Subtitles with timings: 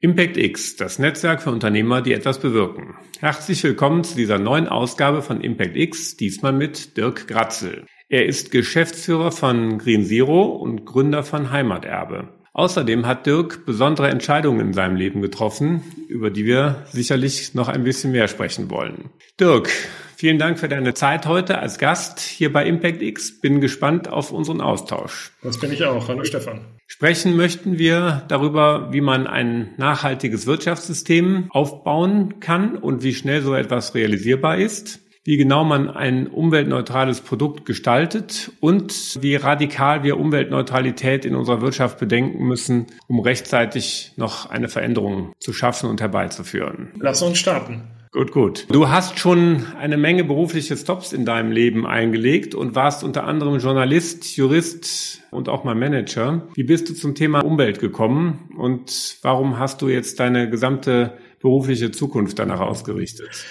[0.00, 2.94] Impact X, das Netzwerk für Unternehmer, die etwas bewirken.
[3.20, 7.86] Herzlich willkommen zu dieser neuen Ausgabe von Impact X, diesmal mit Dirk Gratzel.
[8.08, 12.37] Er ist Geschäftsführer von Green Zero und Gründer von Heimaterbe.
[12.58, 17.84] Außerdem hat Dirk besondere Entscheidungen in seinem Leben getroffen, über die wir sicherlich noch ein
[17.84, 19.10] bisschen mehr sprechen wollen.
[19.38, 19.70] Dirk,
[20.16, 23.40] vielen Dank für deine Zeit heute als Gast hier bei Impact X.
[23.40, 25.30] Bin gespannt auf unseren Austausch.
[25.40, 26.08] Das bin ich auch.
[26.08, 26.62] Hallo Stefan.
[26.88, 33.54] Sprechen möchten wir darüber, wie man ein nachhaltiges Wirtschaftssystem aufbauen kann und wie schnell so
[33.54, 41.26] etwas realisierbar ist wie genau man ein umweltneutrales Produkt gestaltet und wie radikal wir Umweltneutralität
[41.26, 46.92] in unserer Wirtschaft bedenken müssen, um rechtzeitig noch eine Veränderung zu schaffen und herbeizuführen.
[46.98, 47.82] Lass uns starten.
[48.10, 48.66] Gut, gut.
[48.70, 53.58] Du hast schon eine Menge berufliche Stops in deinem Leben eingelegt und warst unter anderem
[53.58, 56.48] Journalist, Jurist und auch mal Manager.
[56.54, 61.90] Wie bist du zum Thema Umwelt gekommen und warum hast du jetzt deine gesamte berufliche
[61.90, 63.44] Zukunft danach ausgerichtet?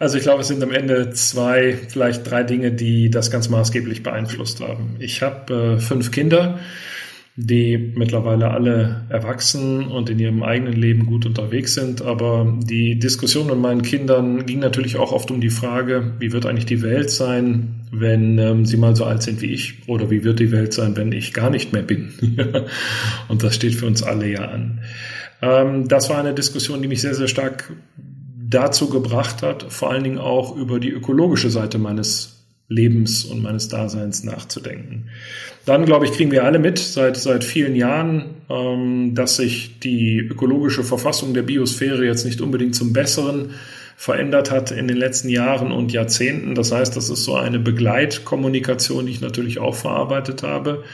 [0.00, 4.02] Also ich glaube, es sind am Ende zwei, vielleicht drei Dinge, die das ganz maßgeblich
[4.02, 4.96] beeinflusst haben.
[4.98, 6.58] Ich habe äh, fünf Kinder,
[7.36, 12.00] die mittlerweile alle erwachsen und in ihrem eigenen Leben gut unterwegs sind.
[12.00, 16.46] Aber die Diskussion mit meinen Kindern ging natürlich auch oft um die Frage, wie wird
[16.46, 19.86] eigentlich die Welt sein, wenn ähm, sie mal so alt sind wie ich?
[19.86, 22.14] Oder wie wird die Welt sein, wenn ich gar nicht mehr bin?
[23.28, 24.80] und das steht für uns alle ja an.
[25.42, 27.70] Ähm, das war eine Diskussion, die mich sehr, sehr stark
[28.50, 33.68] dazu gebracht hat, vor allen Dingen auch über die ökologische Seite meines Lebens und meines
[33.68, 35.08] Daseins nachzudenken.
[35.66, 40.18] Dann, glaube ich, kriegen wir alle mit seit, seit vielen Jahren, ähm, dass sich die
[40.18, 43.50] ökologische Verfassung der Biosphäre jetzt nicht unbedingt zum Besseren
[43.96, 46.54] verändert hat in den letzten Jahren und Jahrzehnten.
[46.54, 50.84] Das heißt, das ist so eine Begleitkommunikation, die ich natürlich auch verarbeitet habe.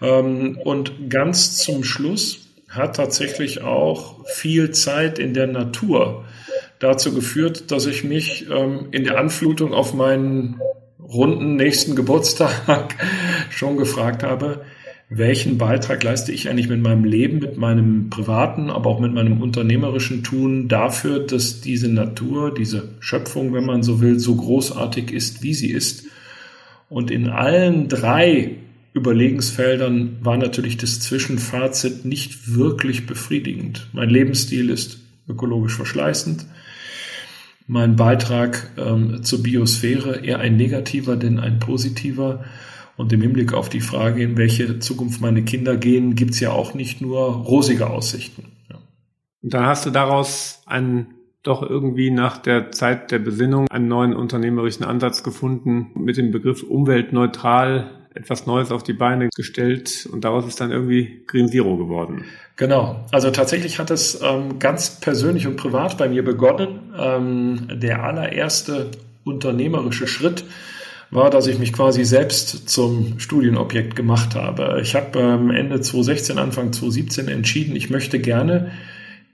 [0.00, 6.24] Ähm, und ganz zum Schluss hat tatsächlich auch viel Zeit in der Natur
[6.78, 10.60] dazu geführt, dass ich mich ähm, in der Anflutung auf meinen
[11.00, 12.96] runden nächsten Geburtstag
[13.50, 14.62] schon gefragt habe,
[15.10, 19.40] welchen Beitrag leiste ich eigentlich mit meinem Leben, mit meinem privaten, aber auch mit meinem
[19.40, 25.42] unternehmerischen Tun dafür, dass diese Natur, diese Schöpfung, wenn man so will, so großartig ist,
[25.42, 26.04] wie sie ist.
[26.90, 28.56] Und in allen drei
[28.92, 33.88] Überlegensfeldern war natürlich das Zwischenfazit nicht wirklich befriedigend.
[33.94, 36.46] Mein Lebensstil ist ökologisch verschleißend
[37.68, 42.44] mein Beitrag ähm, zur Biosphäre eher ein negativer, denn ein positiver.
[42.96, 46.74] Und im Hinblick auf die Frage, in welche Zukunft meine Kinder gehen, gibt's ja auch
[46.74, 48.46] nicht nur rosige Aussichten.
[48.70, 48.78] Ja.
[49.42, 54.14] Und dann hast du daraus einen doch irgendwie nach der Zeit der Besinnung einen neuen
[54.14, 60.46] unternehmerischen Ansatz gefunden mit dem Begriff umweltneutral etwas Neues auf die Beine gestellt und daraus
[60.46, 62.24] ist dann irgendwie Green Zero geworden.
[62.56, 66.92] Genau, also tatsächlich hat es ähm, ganz persönlich und privat bei mir begonnen.
[66.98, 68.90] Ähm, der allererste
[69.24, 70.44] unternehmerische Schritt
[71.10, 74.80] war, dass ich mich quasi selbst zum Studienobjekt gemacht habe.
[74.82, 78.72] Ich habe ähm, Ende 2016, Anfang 2017 entschieden, ich möchte gerne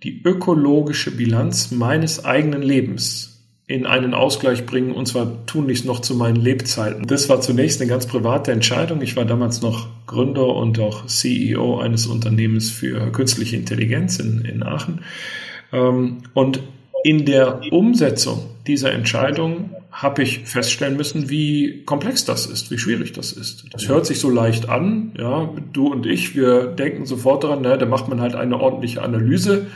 [0.03, 3.34] die ökologische Bilanz meines eigenen Lebens
[3.67, 7.07] in einen Ausgleich bringen und zwar tunlichst noch zu meinen Lebzeiten.
[7.07, 9.01] Das war zunächst eine ganz private Entscheidung.
[9.01, 14.63] Ich war damals noch Gründer und auch CEO eines Unternehmens für künstliche Intelligenz in, in
[14.63, 15.01] Aachen.
[15.73, 16.61] Ähm, und
[17.05, 23.13] in der Umsetzung dieser Entscheidung habe ich feststellen müssen, wie komplex das ist, wie schwierig
[23.13, 23.65] das ist.
[23.73, 27.77] Das hört sich so leicht an, ja, du und ich, wir denken sofort daran, na,
[27.77, 29.67] da macht man halt eine ordentliche Analyse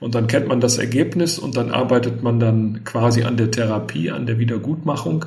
[0.00, 4.10] und dann kennt man das Ergebnis und dann arbeitet man dann quasi an der Therapie,
[4.10, 5.26] an der Wiedergutmachung.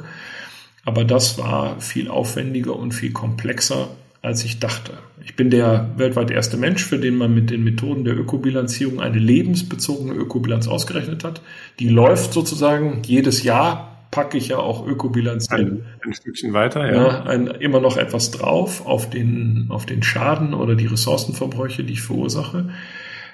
[0.86, 3.90] Aber das war viel aufwendiger und viel komplexer,
[4.22, 4.94] als ich dachte.
[5.24, 9.20] Ich bin der weltweit erste Mensch, für den man mit den Methoden der Ökobilanzierung eine
[9.20, 11.42] lebensbezogene Ökobilanz ausgerechnet hat.
[11.80, 17.07] Die läuft sozusagen jedes Jahr packe ich ja auch Ökobilanz ein, ein Stückchen weiter, ja.
[17.07, 21.94] ja ein, immer noch etwas drauf auf den, auf den Schaden oder die Ressourcenverbräuche, die
[21.94, 22.69] ich verursache.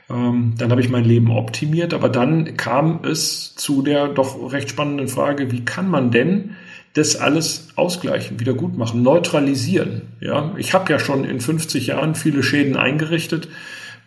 [0.10, 4.70] Ähm, dann habe ich mein Leben optimiert, aber dann kam es zu der doch recht
[4.70, 6.52] spannenden Frage, wie kann man denn
[6.94, 10.04] das alles ausgleichen, wieder gut machen, neutralisieren?
[10.20, 13.50] Ja, ich habe ja schon in 50 Jahren viele Schäden eingerichtet.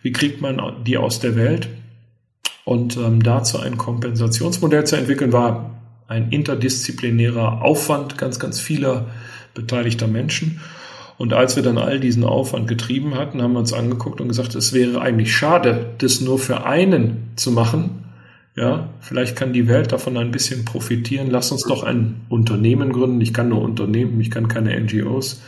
[0.01, 1.69] Wie kriegt man die aus der Welt?
[2.65, 9.07] Und ähm, dazu ein Kompensationsmodell zu entwickeln, war ein interdisziplinärer Aufwand ganz, ganz vieler
[9.53, 10.59] beteiligter Menschen.
[11.21, 14.55] Und als wir dann all diesen Aufwand getrieben hatten, haben wir uns angeguckt und gesagt,
[14.55, 18.05] es wäre eigentlich schade, das nur für einen zu machen,
[18.55, 21.29] Ja, vielleicht kann die Welt davon ein bisschen profitieren.
[21.29, 23.21] Lass uns doch ein Unternehmen gründen.
[23.21, 25.43] Ich kann nur Unternehmen, ich kann keine NGOs.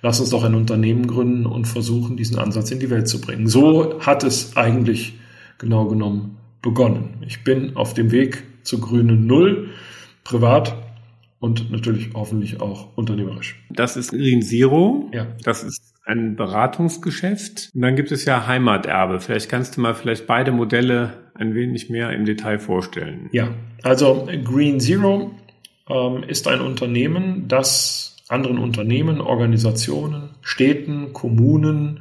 [0.00, 3.48] Lass uns doch ein Unternehmen gründen und versuchen, diesen Ansatz in die Welt zu bringen.
[3.48, 5.18] So hat es eigentlich
[5.58, 7.18] genau genommen begonnen.
[7.26, 9.68] Ich bin auf dem Weg zur grünen Null,
[10.24, 10.74] privat
[11.40, 13.62] und natürlich hoffentlich auch unternehmerisch.
[13.70, 15.08] Das ist Green Zero.
[15.12, 15.26] Ja.
[15.44, 17.70] Das ist ein Beratungsgeschäft.
[17.74, 19.20] Und dann gibt es ja Heimaterbe.
[19.20, 23.28] Vielleicht kannst du mal vielleicht beide Modelle ein wenig mehr im Detail vorstellen.
[23.32, 25.30] Ja, also Green Zero
[25.88, 32.00] ähm, ist ein Unternehmen, das anderen Unternehmen, Organisationen, Städten, Kommunen,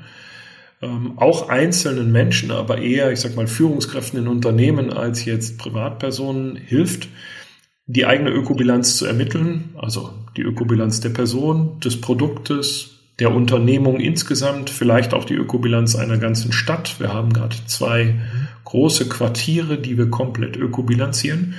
[0.82, 6.56] ähm, auch einzelnen Menschen, aber eher, ich sag mal, Führungskräften in Unternehmen als jetzt Privatpersonen
[6.56, 7.08] hilft,
[7.88, 14.70] die eigene Ökobilanz zu ermitteln, also die Ökobilanz der Person, des Produktes, der Unternehmung insgesamt,
[14.70, 17.00] vielleicht auch die Ökobilanz einer ganzen Stadt.
[17.00, 18.16] Wir haben gerade zwei
[18.66, 21.56] große Quartiere, die wir komplett ökobilanzieren.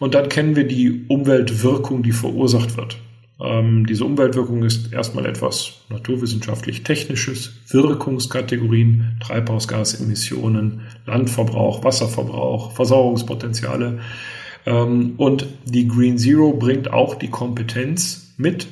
[0.00, 2.98] Und dann kennen wir die Umweltwirkung, die verursacht wird.
[3.40, 14.00] Ähm, diese Umweltwirkung ist erstmal etwas naturwissenschaftlich technisches, Wirkungskategorien, Treibhausgasemissionen, Landverbrauch, Wasserverbrauch, Versorgungspotenziale.
[14.66, 18.68] Ähm, und die Green Zero bringt auch die Kompetenz mit,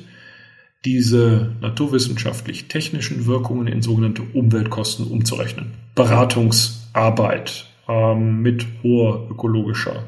[0.85, 5.73] diese naturwissenschaftlich technischen Wirkungen in sogenannte Umweltkosten umzurechnen.
[5.93, 10.03] Beratungsarbeit ähm, mit hoher ökologischer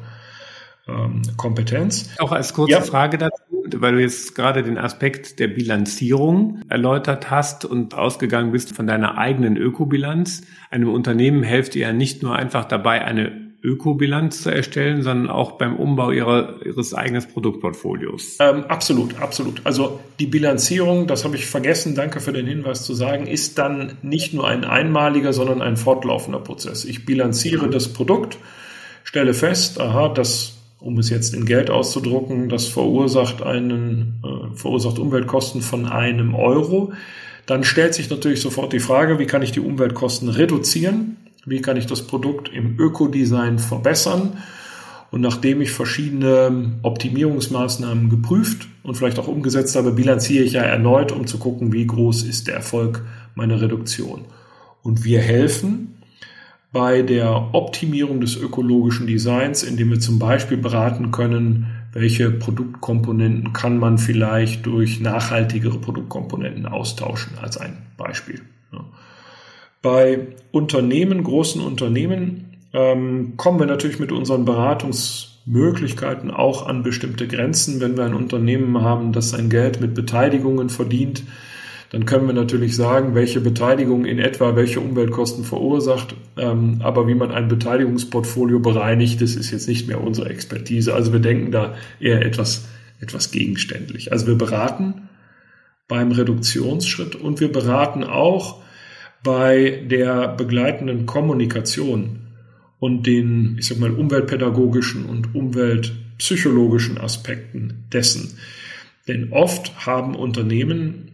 [0.88, 2.10] ähm, Kompetenz.
[2.18, 2.80] Auch als kurze ja.
[2.80, 3.42] Frage dazu,
[3.76, 9.16] weil du jetzt gerade den Aspekt der Bilanzierung erläutert hast und ausgegangen bist von deiner
[9.16, 10.42] eigenen Ökobilanz.
[10.70, 15.52] Einem Unternehmen helft ihr ja nicht nur einfach dabei, eine Ökobilanz zu erstellen, sondern auch
[15.52, 18.36] beim Umbau ihrer, ihres eigenen Produktportfolios.
[18.38, 19.62] Ähm, absolut, absolut.
[19.64, 23.96] Also die Bilanzierung, das habe ich vergessen, danke für den Hinweis zu sagen, ist dann
[24.02, 26.84] nicht nur ein einmaliger, sondern ein fortlaufender Prozess.
[26.84, 28.36] Ich bilanziere das Produkt,
[29.02, 34.98] stelle fest, aha, das, um es jetzt in Geld auszudrucken, das verursacht einen, äh, verursacht
[34.98, 36.92] Umweltkosten von einem Euro.
[37.46, 41.16] Dann stellt sich natürlich sofort die Frage, wie kann ich die Umweltkosten reduzieren?
[41.46, 44.38] Wie kann ich das Produkt im Ökodesign verbessern?
[45.10, 51.12] Und nachdem ich verschiedene Optimierungsmaßnahmen geprüft und vielleicht auch umgesetzt habe, bilanziere ich ja erneut,
[51.12, 53.04] um zu gucken, wie groß ist der Erfolg
[53.34, 54.24] meiner Reduktion.
[54.82, 55.94] Und wir helfen
[56.72, 63.78] bei der Optimierung des ökologischen Designs, indem wir zum Beispiel beraten können, welche Produktkomponenten kann
[63.78, 68.40] man vielleicht durch nachhaltigere Produktkomponenten austauschen, als ein Beispiel.
[69.84, 77.82] Bei Unternehmen, großen Unternehmen, ähm, kommen wir natürlich mit unseren Beratungsmöglichkeiten auch an bestimmte Grenzen.
[77.82, 81.24] Wenn wir ein Unternehmen haben, das sein Geld mit Beteiligungen verdient,
[81.90, 86.14] dann können wir natürlich sagen, welche Beteiligung in etwa welche Umweltkosten verursacht.
[86.38, 90.94] Ähm, aber wie man ein Beteiligungsportfolio bereinigt, das ist jetzt nicht mehr unsere Expertise.
[90.94, 92.68] Also wir denken da eher etwas,
[93.02, 94.12] etwas gegenständlich.
[94.12, 95.10] Also wir beraten
[95.88, 98.63] beim Reduktionsschritt und wir beraten auch
[99.24, 102.20] bei der begleitenden Kommunikation
[102.78, 108.38] und den, ich sag mal, umweltpädagogischen und umweltpsychologischen Aspekten dessen.
[109.08, 111.10] Denn oft haben Unternehmen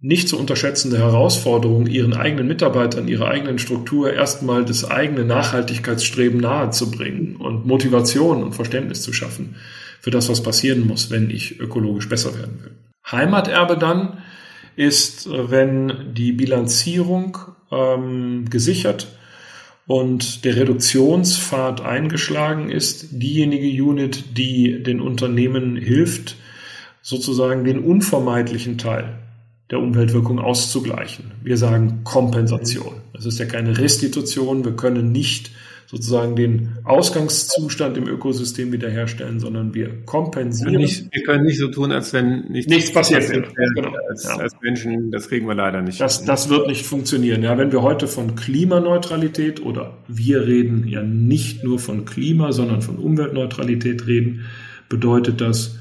[0.00, 7.36] nicht zu unterschätzende Herausforderungen, ihren eigenen Mitarbeitern, ihrer eigenen Struktur erstmal das eigene Nachhaltigkeitsstreben nahezubringen
[7.36, 9.54] und Motivation und Verständnis zu schaffen
[10.00, 12.72] für das, was passieren muss, wenn ich ökologisch besser werden will.
[13.08, 14.18] Heimaterbe dann
[14.76, 17.38] ist, wenn die Bilanzierung
[17.70, 19.16] ähm, gesichert
[19.86, 26.36] und der Reduktionspfad eingeschlagen ist, diejenige Unit, die den Unternehmen hilft,
[27.02, 29.18] sozusagen den unvermeidlichen Teil
[29.70, 31.32] der Umweltwirkung auszugleichen.
[31.42, 32.94] Wir sagen Kompensation.
[33.14, 34.64] Das ist ja keine Restitution.
[34.64, 35.50] Wir können nicht
[35.92, 40.76] sozusagen den Ausgangszustand im Ökosystem wiederherstellen, sondern wir kompensieren.
[40.76, 43.46] Nicht, wir können nicht so tun, als wenn nichts, nichts passiert wäre.
[43.74, 43.92] Genau.
[44.08, 44.38] Als, ja.
[44.38, 46.00] als, Menschen, das kriegen wir leider nicht.
[46.00, 47.42] Das, das wird nicht funktionieren.
[47.42, 52.80] Ja, wenn wir heute von Klimaneutralität oder wir reden ja nicht nur von Klima, sondern
[52.80, 54.46] von Umweltneutralität reden,
[54.88, 55.78] bedeutet das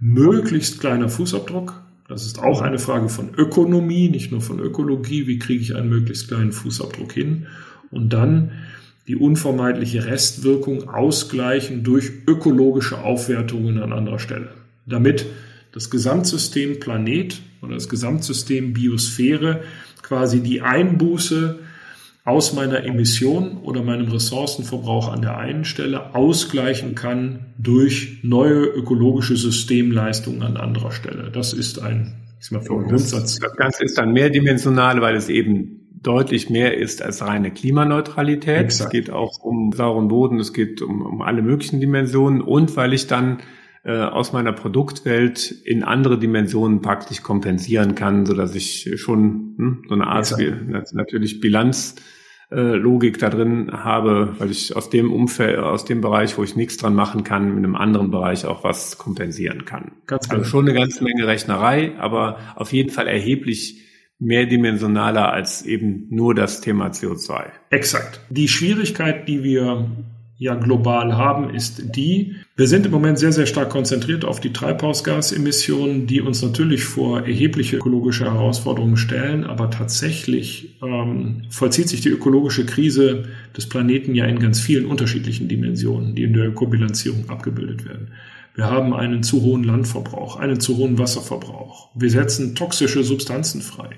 [0.00, 1.82] möglichst kleiner Fußabdruck.
[2.08, 5.26] Das ist auch eine Frage von Ökonomie, nicht nur von Ökologie.
[5.26, 7.46] Wie kriege ich einen möglichst kleinen Fußabdruck hin?
[7.90, 8.52] Und dann
[9.06, 14.48] die unvermeidliche Restwirkung ausgleichen durch ökologische Aufwertungen an anderer Stelle.
[14.86, 15.26] Damit
[15.72, 19.62] das Gesamtsystem Planet oder das Gesamtsystem Biosphäre
[20.02, 21.58] quasi die Einbuße
[22.24, 29.36] aus meiner Emission oder meinem Ressourcenverbrauch an der einen Stelle ausgleichen kann durch neue ökologische
[29.36, 31.30] Systemleistungen an anderer Stelle.
[31.32, 33.38] Das ist ein, ich sag mal, Grundsatz.
[33.38, 38.64] Das Ganze ist dann mehrdimensional, weil es eben deutlich mehr ist als reine Klimaneutralität.
[38.64, 38.86] Exakt.
[38.86, 42.92] Es geht auch um sauren Boden, es geht um, um alle möglichen Dimensionen und weil
[42.92, 43.38] ich dann
[43.82, 49.84] äh, aus meiner Produktwelt in andere Dimensionen praktisch kompensieren kann, so dass ich schon hm,
[49.88, 50.34] so eine Art
[50.92, 51.96] natürlich Bilanz
[52.50, 56.56] äh, Logik da drin habe, weil ich aus dem Umfeld, aus dem Bereich, wo ich
[56.56, 59.92] nichts dran machen kann, in einem anderen Bereich auch was kompensieren kann.
[60.06, 60.48] Ganz also genau.
[60.48, 63.89] schon eine ganze Menge Rechnerei, aber auf jeden Fall erheblich
[64.20, 67.46] mehrdimensionaler als eben nur das Thema CO2.
[67.70, 68.20] Exakt.
[68.28, 69.86] Die Schwierigkeit, die wir
[70.40, 74.54] ja global haben, ist die, wir sind im Moment sehr, sehr stark konzentriert auf die
[74.54, 82.08] Treibhausgasemissionen, die uns natürlich vor erhebliche ökologische Herausforderungen stellen, aber tatsächlich ähm, vollzieht sich die
[82.08, 83.24] ökologische Krise
[83.54, 88.12] des Planeten ja in ganz vielen unterschiedlichen Dimensionen, die in der Ökobilanzierung abgebildet werden.
[88.54, 91.90] Wir haben einen zu hohen Landverbrauch, einen zu hohen Wasserverbrauch.
[91.94, 93.90] Wir setzen toxische Substanzen frei.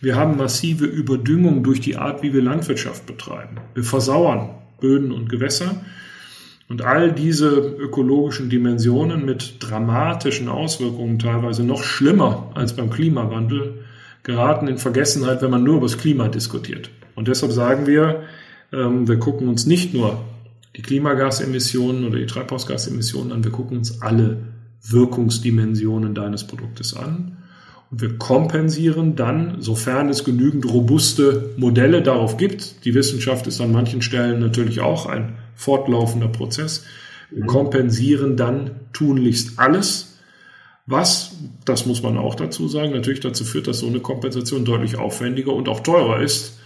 [0.00, 3.58] Wir haben massive Überdüngung durch die Art, wie wir Landwirtschaft betreiben.
[3.74, 5.82] Wir versauern Böden und Gewässer.
[6.68, 13.84] Und all diese ökologischen Dimensionen mit dramatischen Auswirkungen, teilweise noch schlimmer als beim Klimawandel,
[14.22, 16.90] geraten in Vergessenheit, wenn man nur über das Klima diskutiert.
[17.14, 18.24] Und deshalb sagen wir,
[18.72, 20.20] ähm, wir gucken uns nicht nur
[20.76, 24.38] die Klimagasemissionen oder die Treibhausgasemissionen an, wir gucken uns alle
[24.82, 27.38] Wirkungsdimensionen deines Produktes an.
[27.90, 33.72] Und wir kompensieren dann, sofern es genügend robuste Modelle darauf gibt, die Wissenschaft ist an
[33.72, 36.84] manchen Stellen natürlich auch ein fortlaufender Prozess,
[37.30, 40.18] wir kompensieren dann tunlichst alles,
[40.86, 44.96] was, das muss man auch dazu sagen, natürlich dazu führt, dass so eine Kompensation deutlich
[44.96, 46.57] aufwendiger und auch teurer ist,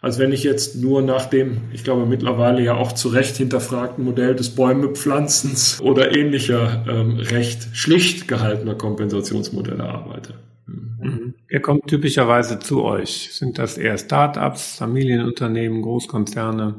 [0.00, 4.04] als wenn ich jetzt nur nach dem, ich glaube mittlerweile ja auch zu Recht hinterfragten
[4.04, 10.34] Modell des Bäumepflanzens oder ähnlicher ähm, recht schlicht gehaltener Kompensationsmodelle arbeite.
[10.66, 11.34] Mhm.
[11.48, 13.30] Wer kommt typischerweise zu euch?
[13.32, 16.74] Sind das eher Start-ups, Familienunternehmen, Großkonzerne?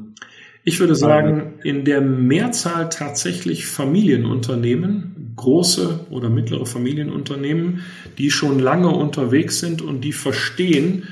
[0.64, 7.80] Ich würde sagen, in der Mehrzahl tatsächlich Familienunternehmen, große oder mittlere Familienunternehmen,
[8.18, 11.08] die schon lange unterwegs sind und die verstehen,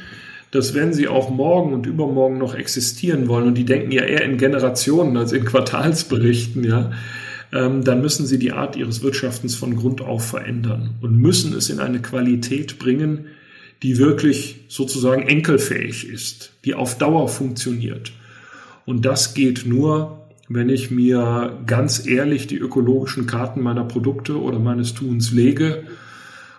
[0.50, 4.22] dass wenn sie auch morgen und übermorgen noch existieren wollen, und die denken ja eher
[4.22, 6.92] in Generationen als in Quartalsberichten, ja,
[7.52, 11.70] ähm, dann müssen sie die Art ihres Wirtschaftens von Grund auf verändern und müssen es
[11.70, 13.26] in eine Qualität bringen,
[13.82, 18.12] die wirklich sozusagen enkelfähig ist, die auf Dauer funktioniert.
[18.84, 24.58] Und das geht nur, wenn ich mir ganz ehrlich die ökologischen Karten meiner Produkte oder
[24.58, 25.84] meines Tuns lege,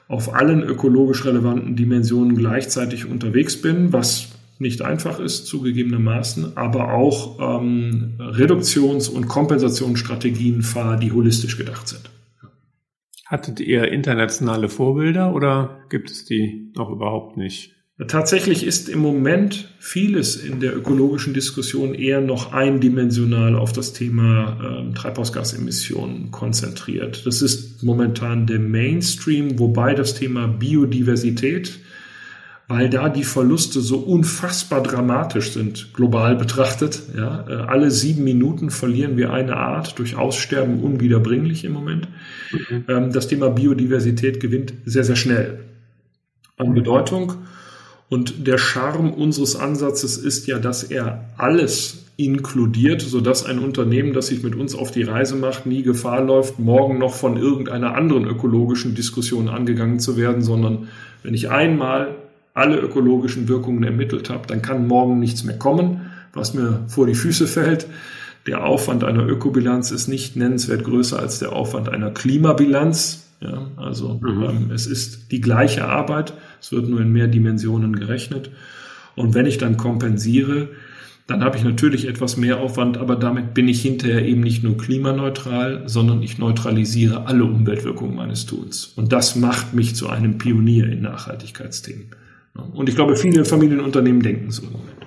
[0.08, 7.62] auf allen ökologisch relevanten Dimensionen gleichzeitig unterwegs bin, was nicht einfach ist, zugegebenermaßen, aber auch
[7.62, 12.10] ähm, Reduktions- und Kompensationsstrategien fahre, die holistisch gedacht sind.
[13.26, 17.77] Hattet ihr internationale Vorbilder oder gibt es die noch überhaupt nicht?
[18.08, 24.58] Tatsächlich ist im Moment vieles in der ökologischen Diskussion eher noch eindimensional auf das Thema
[24.62, 27.26] äh, Treibhausgasemissionen konzentriert.
[27.26, 31.80] Das ist momentan der Mainstream, wobei das Thema Biodiversität
[32.68, 37.02] weil da die Verluste so unfassbar dramatisch sind, global betrachtet.
[37.16, 42.10] Ja, äh, alle sieben Minuten verlieren wir eine Art durch Aussterben unwiederbringlich im Moment.
[42.52, 42.84] Mhm.
[42.90, 45.60] Ähm, das Thema Biodiversität gewinnt sehr, sehr schnell
[46.58, 47.36] an Bedeutung.
[48.10, 54.28] Und der Charme unseres Ansatzes ist ja, dass er alles inkludiert, sodass ein Unternehmen, das
[54.28, 58.26] sich mit uns auf die Reise macht, nie Gefahr läuft, morgen noch von irgendeiner anderen
[58.26, 60.88] ökologischen Diskussion angegangen zu werden, sondern
[61.22, 62.16] wenn ich einmal
[62.56, 67.14] alle ökologischen Wirkungen ermittelt habe, dann kann morgen nichts mehr kommen, was mir vor die
[67.14, 67.88] Füße fällt.
[68.48, 73.28] Der Aufwand einer Ökobilanz ist nicht nennenswert größer als der Aufwand einer Klimabilanz.
[73.42, 74.44] Ja, also mhm.
[74.44, 78.52] ähm, es ist die gleiche Arbeit, es wird nur in mehr Dimensionen gerechnet.
[79.16, 80.70] Und wenn ich dann kompensiere,
[81.28, 84.78] dann habe ich natürlich etwas mehr Aufwand, aber damit bin ich hinterher eben nicht nur
[84.78, 88.94] klimaneutral, sondern ich neutralisiere alle Umweltwirkungen meines Tuns.
[88.96, 92.08] Und das macht mich zu einem Pionier in Nachhaltigkeitsthemen.
[92.74, 94.98] Und ich glaube, viele Familienunternehmen denken so im Moment.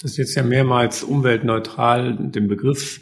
[0.00, 3.00] Das ist jetzt ja mehrmals umweltneutral den Begriff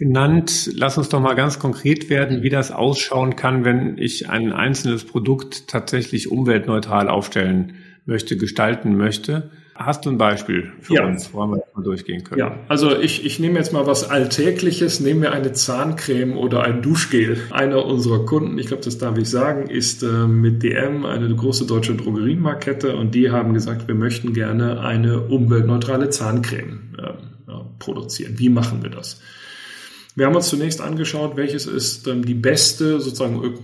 [0.00, 0.70] genannt.
[0.74, 5.04] Lass uns doch mal ganz konkret werden, wie das ausschauen kann, wenn ich ein einzelnes
[5.04, 7.74] Produkt tatsächlich umweltneutral aufstellen
[8.06, 9.50] möchte, gestalten möchte.
[9.74, 11.06] Hast du ein Beispiel für ja.
[11.06, 12.38] uns, woran wir mal durchgehen können?
[12.38, 16.80] Ja, also ich, ich nehme jetzt mal was Alltägliches, nehme mir eine Zahncreme oder ein
[16.80, 17.36] Duschgel.
[17.50, 21.66] Einer unserer Kunden, ich glaube, das darf ich sagen, ist äh, mit DM eine große
[21.66, 28.38] deutsche Drogeriemarkette und die haben gesagt, wir möchten gerne eine umweltneutrale Zahncreme äh, produzieren.
[28.38, 29.20] Wie machen wir das?
[30.20, 33.54] Wir haben uns zunächst angeschaut, welches ist ähm, die beste sozusagen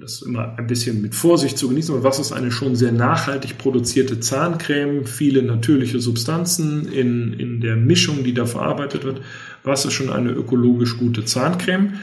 [0.00, 1.92] das immer ein bisschen mit Vorsicht zu genießen.
[1.92, 5.06] Und was ist eine schon sehr nachhaltig produzierte Zahncreme?
[5.06, 9.22] Viele natürliche Substanzen in, in der Mischung, die da verarbeitet wird.
[9.64, 11.94] Was ist schon eine ökologisch gute Zahncreme?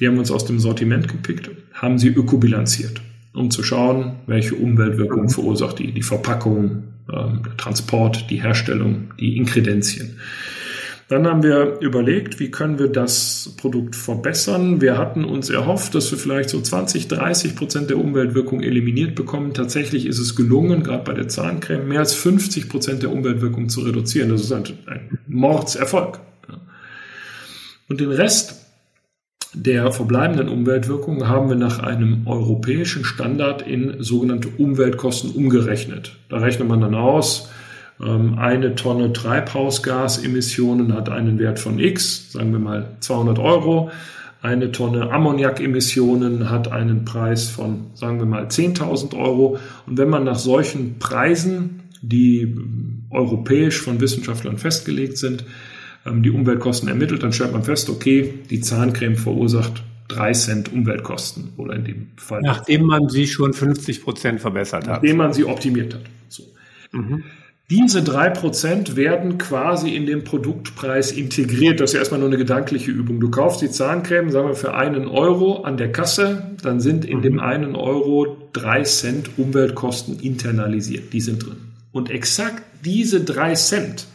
[0.00, 3.02] Die haben wir uns aus dem Sortiment gepickt, haben sie ökobilanziert,
[3.34, 9.36] um zu schauen, welche Umweltwirkung verursacht die, die Verpackung, ähm, der Transport, die Herstellung, die
[9.36, 10.16] Inkredenzien.
[11.08, 14.80] Dann haben wir überlegt, wie können wir das Produkt verbessern.
[14.80, 19.54] Wir hatten uns erhofft, dass wir vielleicht so 20, 30 Prozent der Umweltwirkung eliminiert bekommen.
[19.54, 23.82] Tatsächlich ist es gelungen, gerade bei der Zahncreme, mehr als 50 Prozent der Umweltwirkung zu
[23.82, 24.30] reduzieren.
[24.30, 26.18] Das ist ein, ein Mordserfolg.
[27.88, 28.66] Und den Rest
[29.54, 36.16] der verbleibenden Umweltwirkungen haben wir nach einem europäischen Standard in sogenannte Umweltkosten umgerechnet.
[36.28, 37.48] Da rechnet man dann aus,
[37.98, 43.90] eine Tonne Treibhausgasemissionen hat einen Wert von X, sagen wir mal 200 Euro.
[44.42, 49.58] Eine Tonne Ammoniakemissionen hat einen Preis von, sagen wir mal, 10.000 Euro.
[49.86, 52.54] Und wenn man nach solchen Preisen, die
[53.10, 55.44] europäisch von Wissenschaftlern festgelegt sind,
[56.04, 61.52] ähm, die Umweltkosten ermittelt, dann stellt man fest, okay, die Zahncreme verursacht drei Cent Umweltkosten
[61.56, 62.42] oder in dem Fall.
[62.42, 65.02] Nachdem man sie schon 50 Prozent verbessert hat.
[65.02, 66.02] Nachdem man sie optimiert hat.
[66.28, 66.44] So.
[66.92, 67.24] Mhm.
[67.68, 71.80] Diese drei Prozent werden quasi in den Produktpreis integriert.
[71.80, 73.18] Das ist ja erstmal nur eine gedankliche Übung.
[73.18, 77.22] Du kaufst die Zahncreme, sagen wir, für einen Euro an der Kasse, dann sind in
[77.22, 77.40] dem mhm.
[77.40, 81.12] einen Euro drei Cent Umweltkosten internalisiert.
[81.12, 81.56] Die sind drin.
[81.90, 84.06] Und exakt diese drei Cent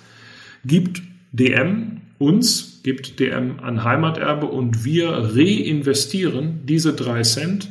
[0.63, 1.01] gibt
[1.33, 7.67] DM uns, gibt DM an Heimaterbe und wir reinvestieren diese drei Cent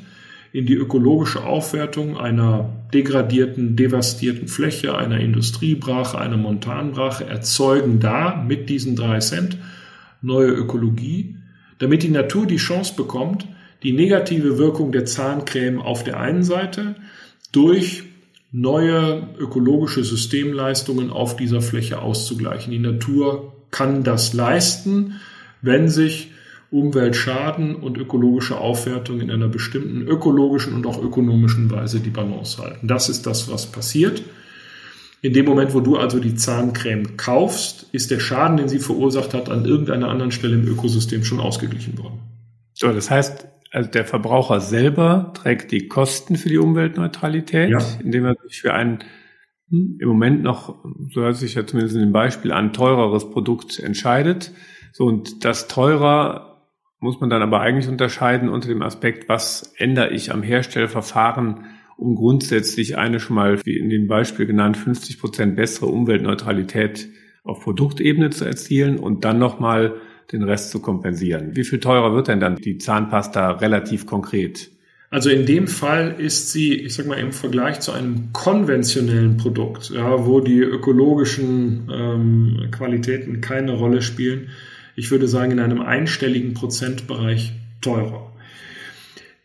[0.52, 8.68] in die ökologische Aufwertung einer degradierten, devastierten Fläche, einer Industriebrache, einer Montanbrache, erzeugen da mit
[8.68, 9.56] diesen drei Cent
[10.22, 11.36] neue Ökologie,
[11.78, 13.46] damit die Natur die Chance bekommt,
[13.82, 16.96] die negative Wirkung der Zahncreme auf der einen Seite
[17.52, 18.04] durch
[18.52, 22.72] neue ökologische Systemleistungen auf dieser Fläche auszugleichen.
[22.72, 25.20] Die Natur kann das leisten,
[25.62, 26.32] wenn sich
[26.70, 32.86] Umweltschaden und ökologische Aufwertung in einer bestimmten ökologischen und auch ökonomischen Weise die Balance halten.
[32.86, 34.22] Das ist das, was passiert.
[35.22, 39.34] In dem Moment, wo du also die Zahncreme kaufst, ist der Schaden, den sie verursacht
[39.34, 42.20] hat, an irgendeiner anderen Stelle im Ökosystem schon ausgeglichen worden.
[42.72, 47.80] So, das heißt, also der Verbraucher selber trägt die Kosten für die Umweltneutralität, ja.
[48.02, 49.00] indem er sich für ein
[49.68, 53.78] hm, im Moment noch, so hört sich ja zumindest in dem Beispiel an, teureres Produkt
[53.78, 54.52] entscheidet.
[54.92, 56.49] So, und das teurer
[57.00, 61.64] muss man dann aber eigentlich unterscheiden unter dem Aspekt, was ändere ich am Herstellverfahren,
[61.96, 67.08] um grundsätzlich eine schon mal, wie in dem Beispiel genannt, 50 Prozent bessere Umweltneutralität
[67.42, 69.94] auf Produktebene zu erzielen und dann nochmal
[70.30, 71.56] den Rest zu kompensieren.
[71.56, 74.70] Wie viel teurer wird denn dann die Zahnpasta relativ konkret?
[75.10, 79.90] Also in dem Fall ist sie, ich sag mal, im Vergleich zu einem konventionellen Produkt,
[79.90, 84.50] ja, wo die ökologischen ähm, Qualitäten keine Rolle spielen,
[84.96, 88.30] ich würde sagen, in einem einstelligen Prozentbereich teurer.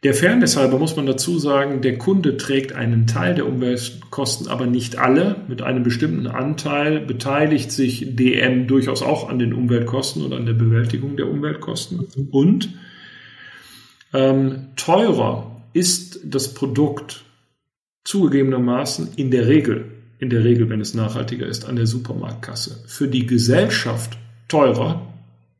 [0.05, 4.67] Der Fairness halber muss man dazu sagen, der Kunde trägt einen Teil der Umweltkosten, aber
[4.67, 5.37] nicht alle.
[5.47, 10.53] Mit einem bestimmten Anteil beteiligt sich DM durchaus auch an den Umweltkosten oder an der
[10.53, 12.05] Bewältigung der Umweltkosten.
[12.29, 12.69] Und
[14.13, 17.25] ähm, teurer ist das Produkt
[18.03, 19.85] zugegebenermaßen in der Regel,
[20.19, 22.83] in der Regel, wenn es nachhaltiger ist, an der Supermarktkasse.
[22.85, 25.14] Für die Gesellschaft teurer,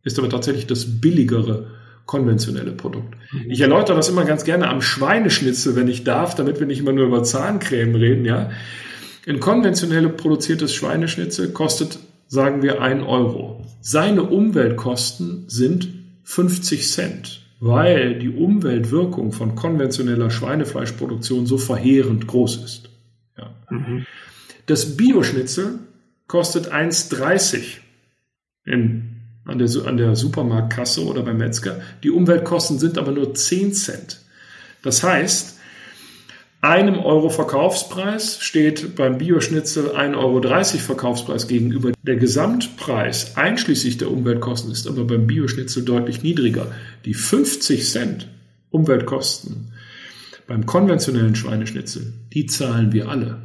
[0.06, 1.68] ist aber tatsächlich das billigere
[2.06, 3.15] konventionelle Produkt.
[3.32, 3.52] Mhm.
[3.52, 6.94] Ich erläutere das immer ganz gerne am Schweineschnitzel, wenn ich darf, damit wir nicht immer
[6.94, 8.52] nur über Zahncreme reden, ja.
[9.28, 13.65] Ein konventionell produziertes Schweineschnitzel kostet, sagen wir, ein Euro.
[13.82, 15.89] Seine Umweltkosten sind
[16.24, 22.89] 50 Cent, weil die Umweltwirkung von konventioneller Schweinefleischproduktion so verheerend groß ist.
[23.36, 23.56] Ja.
[23.72, 24.06] Mhm.
[24.68, 25.80] Das Bioschnitzel
[26.28, 27.80] kostet 1,30
[28.65, 29.14] im
[29.46, 31.80] an der, an der Supermarktkasse oder beim Metzger.
[32.04, 34.20] Die Umweltkosten sind aber nur 10 Cent.
[34.82, 35.56] Das heißt,
[36.62, 40.42] einem Euro Verkaufspreis steht beim Bioschnitzel 1,30 Euro
[40.80, 41.92] Verkaufspreis gegenüber.
[42.02, 46.72] Der Gesamtpreis einschließlich der Umweltkosten ist aber beim Bioschnitzel deutlich niedriger.
[47.06, 48.28] Die 50 Cent
[48.72, 49.74] Umweltkosten
[50.48, 53.38] beim konventionellen Schweineschnitzel, die zahlen wir alle.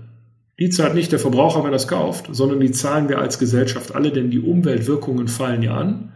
[0.60, 3.94] Die zahlt nicht der Verbraucher, wenn er es kauft, sondern die zahlen wir als Gesellschaft
[3.94, 6.12] alle, denn die Umweltwirkungen fallen ja an.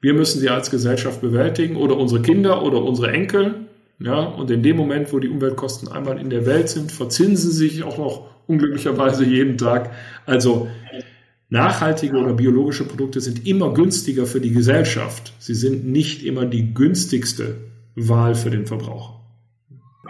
[0.00, 3.66] Wir müssen sie als Gesellschaft bewältigen oder unsere Kinder oder unsere Enkel.
[4.00, 7.68] Ja, und in dem Moment, wo die Umweltkosten einmal in der Welt sind, verzinsen sie
[7.68, 9.92] sich auch noch unglücklicherweise jeden Tag.
[10.26, 10.66] Also
[11.48, 15.34] nachhaltige oder biologische Produkte sind immer günstiger für die Gesellschaft.
[15.38, 17.58] Sie sind nicht immer die günstigste
[17.94, 19.13] Wahl für den Verbraucher.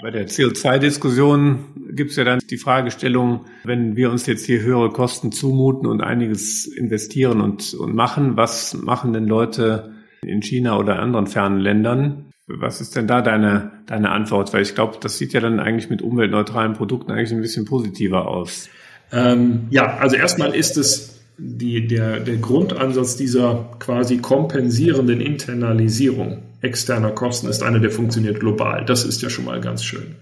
[0.03, 1.59] Bei der CO2-Diskussion
[1.93, 6.03] gibt es ja dann die Fragestellung, wenn wir uns jetzt hier höhere Kosten zumuten und
[6.03, 12.27] einiges investieren und, und machen, was machen denn Leute in China oder anderen fernen Ländern?
[12.47, 14.53] Was ist denn da deine, deine Antwort?
[14.53, 18.29] Weil ich glaube, das sieht ja dann eigentlich mit umweltneutralen Produkten eigentlich ein bisschen positiver
[18.29, 18.69] aus.
[19.13, 27.11] Ähm, ja, also erstmal ist es die, der, der Grundansatz dieser quasi kompensierenden Internalisierung externer
[27.11, 28.85] Kosten ist einer, der funktioniert global.
[28.85, 30.17] Das ist ja schon mal ganz schön.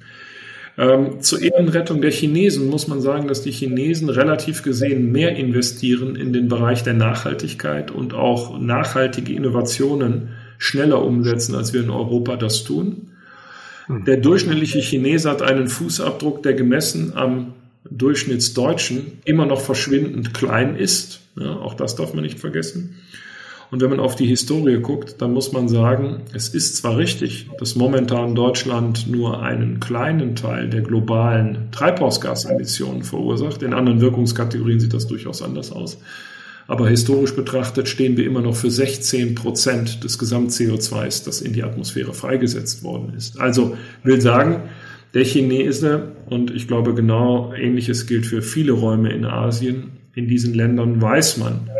[0.78, 6.16] Ähm, zur Ehrenrettung der Chinesen muss man sagen, dass die Chinesen relativ gesehen mehr investieren
[6.16, 12.36] in den Bereich der Nachhaltigkeit und auch nachhaltige Innovationen schneller umsetzen, als wir in Europa
[12.36, 13.10] das tun.
[13.86, 14.04] Hm.
[14.06, 17.54] Der durchschnittliche Chinese hat einen Fußabdruck, der gemessen am
[17.90, 21.20] Durchschnittsdeutschen immer noch verschwindend klein ist.
[21.38, 23.00] Ja, auch das darf man nicht vergessen.
[23.72, 27.48] Und wenn man auf die Historie guckt, dann muss man sagen, es ist zwar richtig,
[27.58, 33.62] dass momentan Deutschland nur einen kleinen Teil der globalen Treibhausgasemissionen verursacht.
[33.62, 35.96] In anderen Wirkungskategorien sieht das durchaus anders aus.
[36.66, 41.62] Aber historisch betrachtet stehen wir immer noch für 16 Prozent des Gesamt-CO2s, das in die
[41.62, 43.40] Atmosphäre freigesetzt worden ist.
[43.40, 44.64] Also will sagen,
[45.14, 50.52] der Chinese, und ich glaube genau ähnliches gilt für viele Räume in Asien, in diesen
[50.52, 51.70] Ländern weiß man,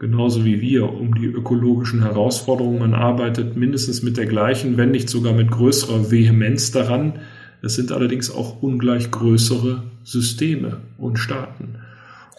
[0.00, 2.80] genauso wie wir, um die ökologischen Herausforderungen.
[2.80, 7.20] Man arbeitet mindestens mit der gleichen, wenn nicht sogar mit größerer Vehemenz daran.
[7.62, 11.76] Es sind allerdings auch ungleich größere Systeme und Staaten.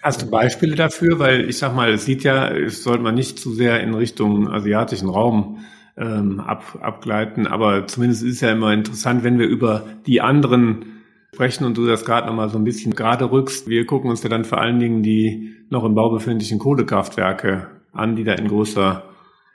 [0.02, 1.20] Hast du Beispiele dafür?
[1.20, 4.50] Weil ich sag mal, es sieht ja, es sollte man nicht zu sehr in Richtung
[4.50, 5.60] asiatischen Raum
[5.96, 10.86] ähm, ab, abgleiten, aber zumindest ist es ja immer interessant, wenn wir über die anderen
[11.34, 13.70] sprechen und du das gerade nochmal so ein bisschen gerade rückst.
[13.70, 18.18] Wir gucken uns ja dann vor allen Dingen die noch im Bau befindlichen Kohlekraftwerke an,
[18.18, 19.04] die da in großer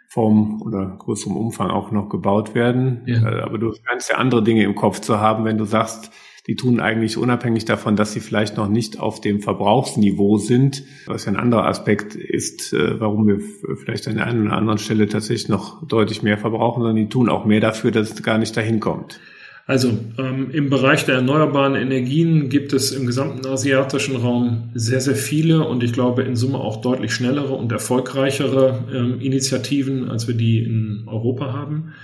[0.09, 3.03] Form oder größerem Umfang auch noch gebaut werden.
[3.05, 3.29] Ja.
[3.29, 6.11] Äh, aber du kannst ja andere Dinge im Kopf zu haben, wenn du sagst,
[6.47, 11.27] die tun eigentlich unabhängig davon, dass sie vielleicht noch nicht auf dem Verbrauchsniveau sind, was
[11.27, 13.41] ja ein anderer Aspekt ist, äh, warum wir
[13.77, 17.29] vielleicht an der einen oder anderen Stelle tatsächlich noch deutlich mehr verbrauchen, sondern die tun
[17.29, 19.21] auch mehr dafür, dass es gar nicht dahin kommt.
[19.69, 25.17] Also ähm, im Bereich der erneuerbaren Energien gibt es im gesamten asiatischen Raum sehr, sehr
[25.17, 30.37] viele und ich glaube in Summe auch deutlich schnellere und erfolgreichere ähm, Initiativen, als wir
[30.37, 31.95] die in Europa haben.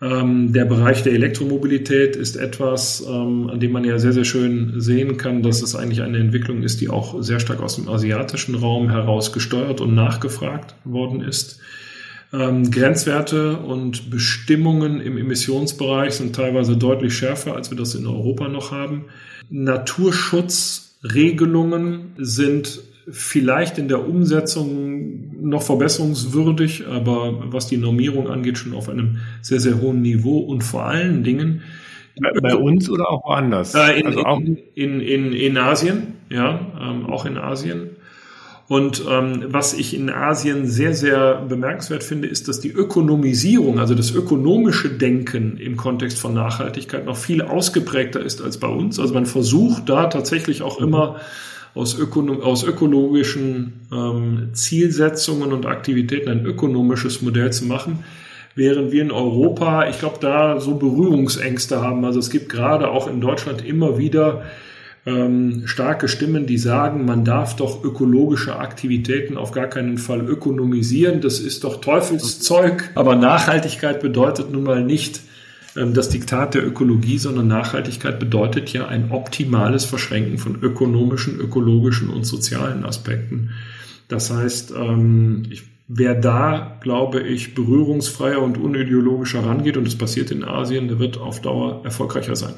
[0.00, 4.80] Ähm, der Bereich der Elektromobilität ist etwas, ähm, an dem man ja sehr, sehr schön
[4.80, 8.54] sehen kann, dass es eigentlich eine Entwicklung ist, die auch sehr stark aus dem asiatischen
[8.54, 11.60] Raum heraus gesteuert und nachgefragt worden ist.
[12.36, 18.48] Ähm, Grenzwerte und Bestimmungen im Emissionsbereich sind teilweise deutlich schärfer, als wir das in Europa
[18.48, 19.06] noch haben.
[19.48, 28.88] Naturschutzregelungen sind vielleicht in der Umsetzung noch verbesserungswürdig, aber was die Normierung angeht, schon auf
[28.88, 31.62] einem sehr, sehr hohen Niveau und vor allen Dingen
[32.42, 33.74] bei, uns oder auch woanders?
[33.74, 37.95] Äh, in, also auch in, in, in, in Asien, ja, ähm, auch in Asien.
[38.68, 43.94] Und ähm, was ich in Asien sehr, sehr bemerkenswert finde, ist, dass die Ökonomisierung, also
[43.94, 48.98] das ökonomische Denken im Kontext von Nachhaltigkeit noch viel ausgeprägter ist als bei uns.
[48.98, 51.20] Also man versucht da tatsächlich auch immer
[51.74, 58.02] aus, Ökono aus ökologischen ähm, Zielsetzungen und Aktivitäten ein ökonomisches Modell zu machen,
[58.56, 62.04] während wir in Europa, ich glaube, da so Berührungsängste haben.
[62.04, 64.42] Also es gibt gerade auch in Deutschland immer wieder
[65.06, 71.20] ähm, starke Stimmen, die sagen, man darf doch ökologische Aktivitäten auf gar keinen Fall ökonomisieren.
[71.20, 72.90] Das ist doch Teufelszeug.
[72.94, 75.20] Aber Nachhaltigkeit bedeutet nun mal nicht
[75.76, 82.10] ähm, das Diktat der Ökologie, sondern Nachhaltigkeit bedeutet ja ein optimales Verschränken von ökonomischen, ökologischen
[82.10, 83.50] und sozialen Aspekten.
[84.08, 90.32] Das heißt, ähm, ich Wer da, glaube ich, berührungsfreier und unideologischer rangeht, und das passiert
[90.32, 92.54] in Asien, der wird auf Dauer erfolgreicher sein.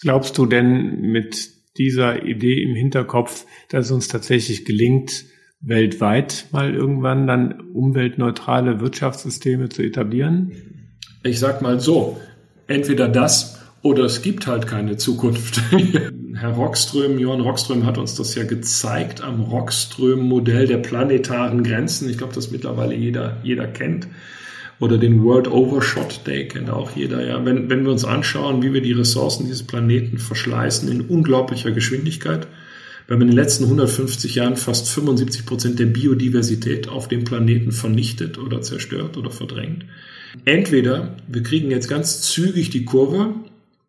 [0.00, 5.24] Glaubst du denn mit dieser Idee im Hinterkopf, dass es uns tatsächlich gelingt,
[5.60, 10.52] weltweit mal irgendwann dann umweltneutrale Wirtschaftssysteme zu etablieren?
[11.22, 12.20] Ich sag mal so,
[12.66, 15.60] entweder das oder es gibt halt keine Zukunft.
[16.34, 22.10] Herr Rockström, Johann Rockström hat uns das ja gezeigt am Rockström-Modell der planetaren Grenzen.
[22.10, 24.06] Ich glaube, das mittlerweile jeder, jeder kennt.
[24.78, 27.26] Oder den World Overshot Day kennt auch jeder.
[27.26, 27.44] Ja.
[27.44, 32.46] Wenn, wenn wir uns anschauen, wie wir die Ressourcen dieses Planeten verschleißen in unglaublicher Geschwindigkeit,
[33.06, 37.70] wir haben in den letzten 150 Jahren fast 75 Prozent der Biodiversität auf dem Planeten
[37.70, 39.84] vernichtet oder zerstört oder verdrängt.
[40.44, 43.34] Entweder wir kriegen jetzt ganz zügig die Kurve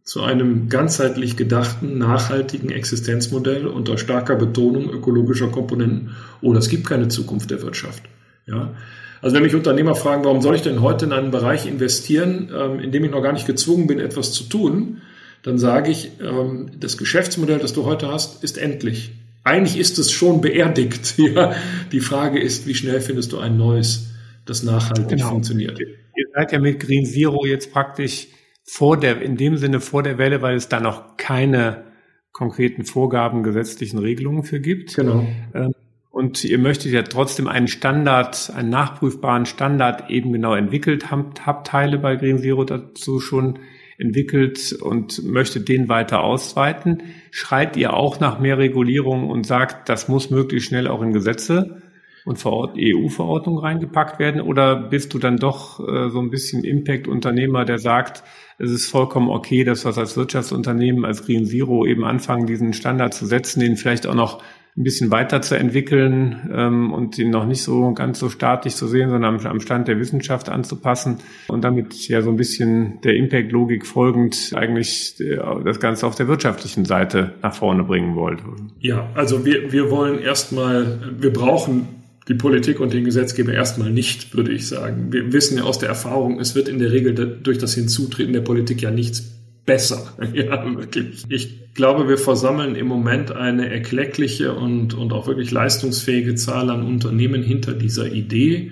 [0.04, 7.10] zu einem ganzheitlich gedachten, nachhaltigen Existenzmodell unter starker Betonung ökologischer Komponenten oder es gibt keine
[7.10, 8.04] Zukunft der Wirtschaft.
[8.45, 8.73] Ja.
[9.22, 12.80] Also wenn mich Unternehmer fragen, warum soll ich denn heute in einen Bereich investieren, ähm,
[12.80, 15.02] in dem ich noch gar nicht gezwungen bin, etwas zu tun,
[15.44, 19.12] dann sage ich, ähm, das Geschäftsmodell, das du heute hast, ist endlich.
[19.44, 21.16] Eigentlich ist es schon beerdigt.
[21.18, 21.56] Ja.
[21.92, 24.12] Die Frage ist, wie schnell findest du ein neues,
[24.46, 25.30] das nachhaltig genau.
[25.30, 25.80] funktioniert?
[25.80, 28.28] Ihr seid ja mit Green Zero jetzt praktisch
[28.64, 31.86] vor der, in dem Sinne vor der Welle, weil es da noch keine
[32.32, 34.96] konkreten Vorgaben, gesetzlichen Regelungen für gibt.
[34.96, 35.26] Genau.
[35.54, 35.74] Ähm,
[36.18, 41.68] und ihr möchtet ja trotzdem einen Standard, einen nachprüfbaren Standard eben genau entwickelt, habt, habt
[41.68, 43.60] Teile bei Green Zero dazu schon
[44.00, 47.04] entwickelt und möchtet den weiter ausweiten.
[47.30, 51.84] Schreit ihr auch nach mehr Regulierung und sagt, das muss möglichst schnell auch in Gesetze
[52.26, 54.42] und EU-Verordnung reingepackt werden?
[54.42, 58.24] Oder bist du dann doch äh, so ein bisschen Impact-Unternehmer, der sagt,
[58.58, 63.14] es ist vollkommen okay, dass wir als Wirtschaftsunternehmen, als Green Zero eben anfangen, diesen Standard
[63.14, 64.42] zu setzen, den vielleicht auch noch
[64.78, 69.40] ein bisschen weiter ähm, und ihn noch nicht so ganz so statisch zu sehen, sondern
[69.40, 74.52] am, am Stand der Wissenschaft anzupassen und damit ja so ein bisschen der Impact-Logik folgend
[74.56, 78.40] eigentlich äh, das Ganze auf der wirtschaftlichen Seite nach vorne bringen wollt.
[78.80, 81.88] Ja, also wir, wir wollen erstmal, wir brauchen
[82.28, 85.12] die Politik und den Gesetzgeber erstmal nicht, würde ich sagen.
[85.12, 88.42] Wir wissen ja aus der Erfahrung, es wird in der Regel durch das Hinzutreten der
[88.42, 89.37] Politik ja nichts
[89.68, 90.14] besser.
[90.34, 91.26] Ja, wirklich.
[91.30, 96.84] Ich glaube, wir versammeln im Moment eine erkleckliche und, und auch wirklich leistungsfähige Zahl an
[96.84, 98.72] Unternehmen hinter dieser Idee.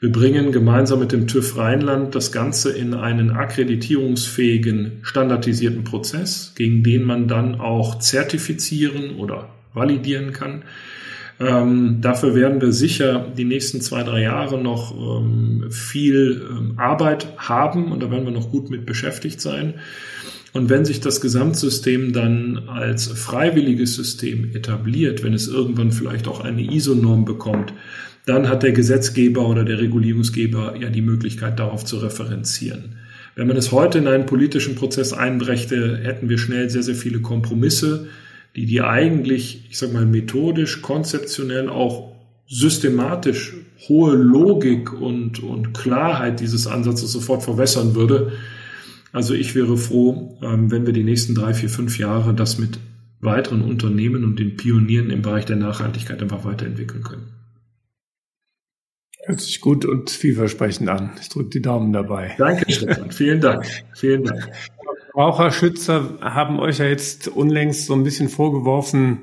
[0.00, 6.82] Wir bringen gemeinsam mit dem TÜV Rheinland das Ganze in einen akkreditierungsfähigen, standardisierten Prozess, gegen
[6.82, 10.64] den man dann auch zertifizieren oder validieren kann.
[11.38, 17.26] Ähm, dafür werden wir sicher die nächsten zwei, drei Jahre noch ähm, viel ähm, Arbeit
[17.36, 19.74] haben und da werden wir noch gut mit beschäftigt sein.
[20.56, 26.40] Und wenn sich das Gesamtsystem dann als freiwilliges System etabliert, wenn es irgendwann vielleicht auch
[26.40, 27.74] eine ISO-Norm bekommt,
[28.24, 32.96] dann hat der Gesetzgeber oder der Regulierungsgeber ja die Möglichkeit, darauf zu referenzieren.
[33.34, 37.20] Wenn man es heute in einen politischen Prozess einbrächte, hätten wir schnell sehr, sehr viele
[37.20, 38.08] Kompromisse,
[38.56, 42.12] die die eigentlich, ich sag mal, methodisch, konzeptionell auch
[42.48, 43.52] systematisch
[43.88, 48.32] hohe Logik und, und Klarheit dieses Ansatzes sofort verwässern würde.
[49.12, 52.78] Also ich wäre froh, ähm, wenn wir die nächsten drei, vier, fünf Jahre das mit
[53.20, 57.32] weiteren Unternehmen und den Pionieren im Bereich der Nachhaltigkeit einfach weiterentwickeln können.
[59.24, 61.10] Hört sich gut und vielversprechend an.
[61.20, 62.34] Ich drücke die Daumen dabei.
[62.38, 63.10] Danke, Stefan.
[63.10, 63.66] Vielen Dank.
[63.94, 64.52] Vielen Dank.
[65.06, 69.20] Verbraucherschützer haben euch ja jetzt unlängst so ein bisschen vorgeworfen,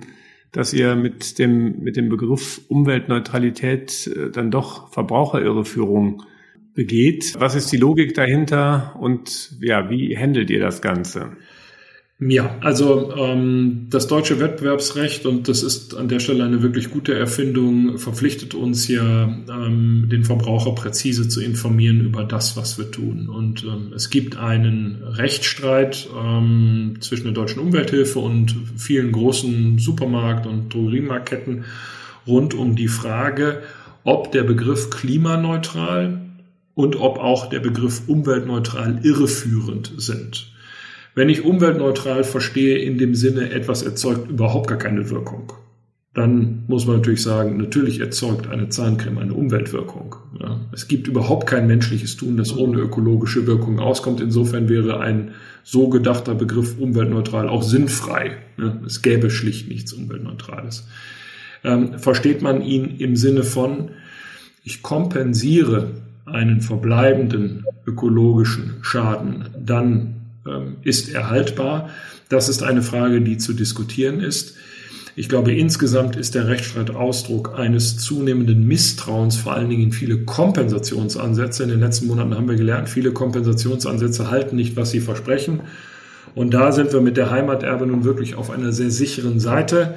[0.52, 6.24] dass ihr mit dem, mit dem Begriff Umweltneutralität äh, dann doch Verbraucherirreführung
[6.76, 7.34] begeht.
[7.38, 11.32] Was ist die Logik dahinter und ja, wie handelt ihr das Ganze?
[12.20, 17.14] Ja, also ähm, das deutsche Wettbewerbsrecht, und das ist an der Stelle eine wirklich gute
[17.16, 23.30] Erfindung, verpflichtet uns ja, ähm, den Verbraucher präzise zu informieren über das, was wir tun.
[23.30, 30.48] Und ähm, es gibt einen Rechtsstreit ähm, zwischen der deutschen Umwelthilfe und vielen großen Supermarkt-
[30.48, 31.66] und Drogeriemarktketten
[32.28, 33.64] rund um die Frage,
[34.04, 36.22] ob der Begriff klimaneutral
[36.76, 40.52] und ob auch der Begriff umweltneutral irreführend sind.
[41.16, 45.54] Wenn ich umweltneutral verstehe, in dem Sinne, etwas erzeugt überhaupt gar keine Wirkung,
[46.14, 50.16] dann muss man natürlich sagen, natürlich erzeugt eine Zahncreme eine Umweltwirkung.
[50.40, 50.60] Ja.
[50.72, 54.22] Es gibt überhaupt kein menschliches Tun, das ohne ökologische Wirkung auskommt.
[54.22, 55.32] Insofern wäre ein
[55.64, 58.38] so gedachter Begriff umweltneutral auch sinnfrei.
[58.58, 58.80] Ja.
[58.86, 60.88] Es gäbe schlicht nichts Umweltneutrales.
[61.64, 63.90] Ähm, versteht man ihn im Sinne von,
[64.64, 65.92] ich kompensiere
[66.26, 70.16] einen verbleibenden ökologischen Schaden, dann
[70.48, 71.90] ähm, ist er haltbar.
[72.30, 74.56] Das ist eine Frage, die zu diskutieren ist.
[75.16, 80.18] Ich glaube, insgesamt ist der Rechtsstreit Ausdruck eines zunehmenden Misstrauens, vor allen Dingen in viele
[80.20, 81.64] Kompensationsansätze.
[81.64, 85.62] In den letzten Monaten haben wir gelernt, viele Kompensationsansätze halten nicht, was sie versprechen.
[86.34, 89.96] Und da sind wir mit der Heimaterbe nun wirklich auf einer sehr sicheren Seite.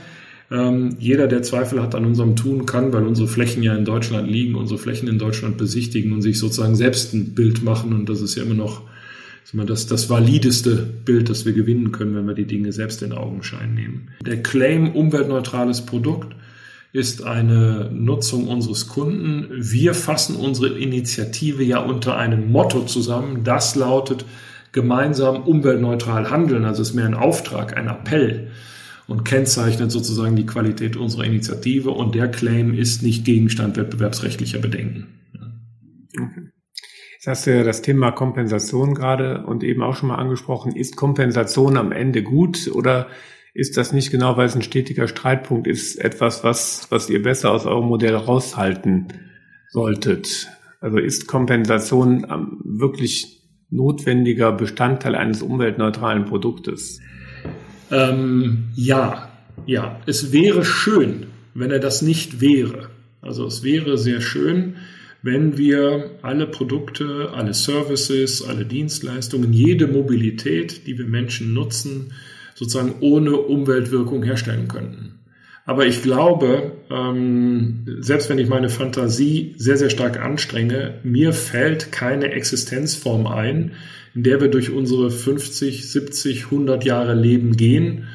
[0.50, 4.30] Ähm, jeder, der Zweifel hat an unserem Tun, kann, weil unsere Flächen ja in Deutschland
[4.30, 7.92] liegen, unsere Flächen in Deutschland besichtigen und sich sozusagen selbst ein Bild machen.
[7.92, 8.82] Und das ist ja immer noch
[9.52, 13.74] das, das valideste Bild, das wir gewinnen können, wenn wir die Dinge selbst in Augenschein
[13.74, 14.08] nehmen.
[14.24, 16.34] Der Claim umweltneutrales Produkt
[16.92, 19.48] ist eine Nutzung unseres Kunden.
[19.50, 23.44] Wir fassen unsere Initiative ja unter einem Motto zusammen.
[23.44, 24.24] Das lautet
[24.72, 26.64] gemeinsam umweltneutral handeln.
[26.64, 28.48] Also ist mehr ein Auftrag, ein Appell
[29.06, 31.90] und kennzeichnet sozusagen die Qualität unserer Initiative.
[31.90, 35.06] Und der Claim ist nicht Gegenstand wettbewerbsrechtlicher Bedenken.
[36.18, 36.50] Okay.
[37.14, 40.76] Jetzt hast du ja das Thema Kompensation gerade und eben auch schon mal angesprochen.
[40.76, 43.08] Ist Kompensation am Ende gut oder
[43.54, 47.52] ist das nicht genau, weil es ein stetiger Streitpunkt ist, etwas, was, was ihr besser
[47.52, 49.08] aus eurem Modell raushalten
[49.70, 50.48] solltet?
[50.80, 52.26] Also ist Kompensation
[52.64, 57.00] wirklich notwendiger Bestandteil eines umweltneutralen Produktes?
[57.90, 59.30] Ähm, ja,
[59.66, 60.00] ja.
[60.06, 62.90] Es wäre schön, wenn er das nicht wäre.
[63.22, 64.76] Also es wäre sehr schön,
[65.22, 72.12] wenn wir alle Produkte, alle Services, alle Dienstleistungen, jede Mobilität, die wir Menschen nutzen,
[72.54, 75.16] sozusagen ohne Umweltwirkung herstellen könnten.
[75.64, 81.90] Aber ich glaube, ähm, selbst wenn ich meine Fantasie sehr, sehr stark anstrenge, mir fällt
[81.90, 83.72] keine Existenzform ein,
[84.16, 88.08] in der wir durch unsere 50, 70, 100 Jahre Leben gehen,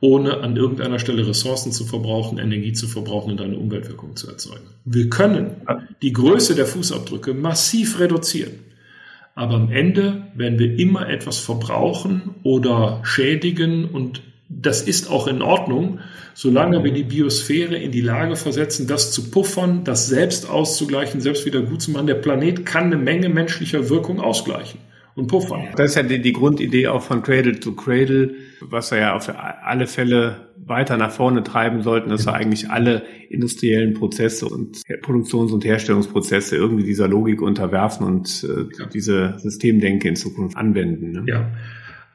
[0.00, 4.64] ohne an irgendeiner Stelle Ressourcen zu verbrauchen, Energie zu verbrauchen und eine Umweltwirkung zu erzeugen.
[4.86, 5.56] Wir können
[6.00, 8.52] die Größe der Fußabdrücke massiv reduzieren.
[9.34, 15.42] Aber am Ende werden wir immer etwas verbrauchen oder schädigen und das ist auch in
[15.42, 16.00] Ordnung,
[16.32, 21.44] solange wir die Biosphäre in die Lage versetzen, das zu puffern, das selbst auszugleichen, selbst
[21.44, 22.06] wieder gut zu machen.
[22.06, 24.80] Der Planet kann eine Menge menschlicher Wirkung ausgleichen
[25.14, 25.68] und puffern.
[25.76, 29.32] Das ist ja die, die, Grundidee auch von Cradle to Cradle, was wir ja auf
[29.62, 35.52] alle Fälle weiter nach vorne treiben sollten, dass wir eigentlich alle industriellen Prozesse und Produktions-
[35.52, 41.12] und Herstellungsprozesse irgendwie dieser Logik unterwerfen und äh, diese Systemdenke in Zukunft anwenden.
[41.12, 41.24] Ne?
[41.26, 41.52] Ja.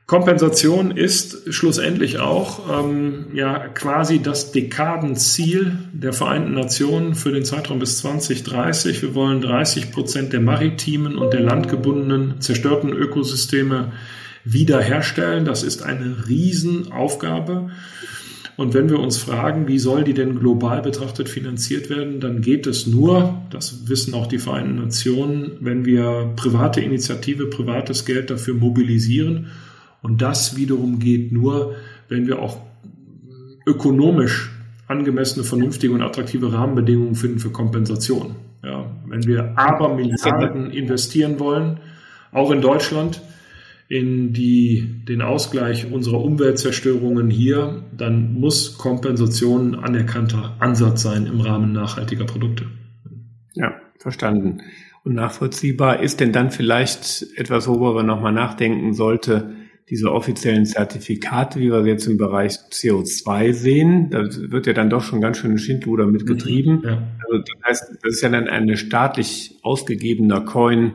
[0.09, 7.77] Kompensation ist schlussendlich auch ähm, ja quasi das Dekadenziel der Vereinten Nationen für den Zeitraum
[7.77, 9.03] bis 2030.
[9.03, 13.91] Wir wollen 30 Prozent der maritimen und der landgebundenen zerstörten Ökosysteme
[14.45, 15.45] wiederherstellen.
[15.45, 17.69] Das ist eine Riesenaufgabe.
[18.57, 22.65] Und wenn wir uns fragen, wie soll die denn global betrachtet finanziert werden, dann geht
[22.65, 28.55] es nur, das wissen auch die Vereinten Nationen, wenn wir private Initiative, privates Geld dafür
[28.55, 29.51] mobilisieren
[30.01, 31.75] und das wiederum geht nur,
[32.07, 32.57] wenn wir auch
[33.65, 34.51] ökonomisch
[34.87, 38.35] angemessene, vernünftige und attraktive Rahmenbedingungen finden für Kompensation.
[38.63, 41.79] Ja, wenn wir aber Milliarden investieren wollen,
[42.31, 43.21] auch in Deutschland,
[43.87, 51.41] in die, den Ausgleich unserer Umweltzerstörungen hier, dann muss Kompensation ein anerkannter Ansatz sein im
[51.41, 52.65] Rahmen nachhaltiger Produkte.
[53.53, 54.61] Ja, verstanden.
[55.03, 59.55] Und nachvollziehbar ist denn dann vielleicht etwas, worüber man nochmal nachdenken sollte,
[59.89, 65.01] diese offiziellen Zertifikate, wie wir jetzt im Bereich CO2 sehen, da wird ja dann doch
[65.01, 66.83] schon ganz schön ein Schindluder mitgetrieben.
[66.83, 67.07] Ja.
[67.25, 70.93] Also das heißt, das ist ja dann ein staatlich ausgegebener Coin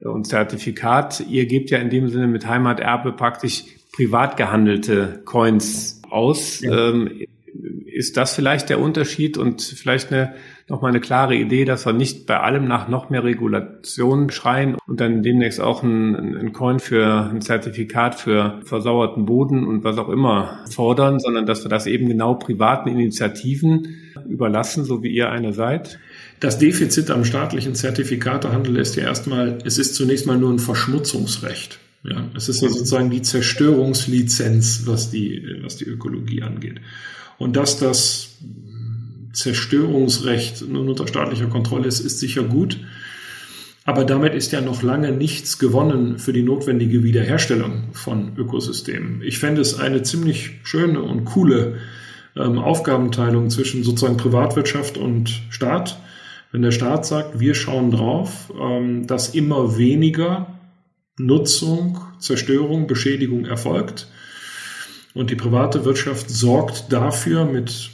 [0.00, 1.24] und Zertifikat.
[1.30, 6.60] Ihr gebt ja in dem Sinne mit Heimaterbe praktisch privat gehandelte Coins aus.
[6.60, 6.90] Ja.
[6.90, 7.26] Ähm,
[7.86, 10.34] ist das vielleicht der Unterschied und vielleicht eine
[10.68, 15.00] nochmal eine klare Idee, dass wir nicht bei allem nach noch mehr Regulation schreien und
[15.00, 20.64] dann demnächst auch ein, Coin für ein Zertifikat für versauerten Boden und was auch immer
[20.70, 23.88] fordern, sondern dass wir das eben genau privaten Initiativen
[24.26, 25.98] überlassen, so wie ihr eine seid?
[26.40, 31.78] Das Defizit am staatlichen Zertifikatehandel ist ja erstmal, es ist zunächst mal nur ein Verschmutzungsrecht.
[32.04, 36.80] Ja, es ist ja sozusagen die Zerstörungslizenz, was die, was die Ökologie angeht.
[37.38, 38.36] Und dass das
[39.34, 42.78] Zerstörungsrecht nun unter staatlicher Kontrolle ist, ist sicher gut.
[43.84, 49.20] Aber damit ist ja noch lange nichts gewonnen für die notwendige Wiederherstellung von Ökosystemen.
[49.22, 51.78] Ich fände es eine ziemlich schöne und coole
[52.34, 56.00] ähm, Aufgabenteilung zwischen sozusagen Privatwirtschaft und Staat.
[56.50, 60.58] Wenn der Staat sagt, wir schauen drauf, ähm, dass immer weniger
[61.18, 64.08] Nutzung, Zerstörung, Beschädigung erfolgt.
[65.14, 67.90] Und die private Wirtschaft sorgt dafür mit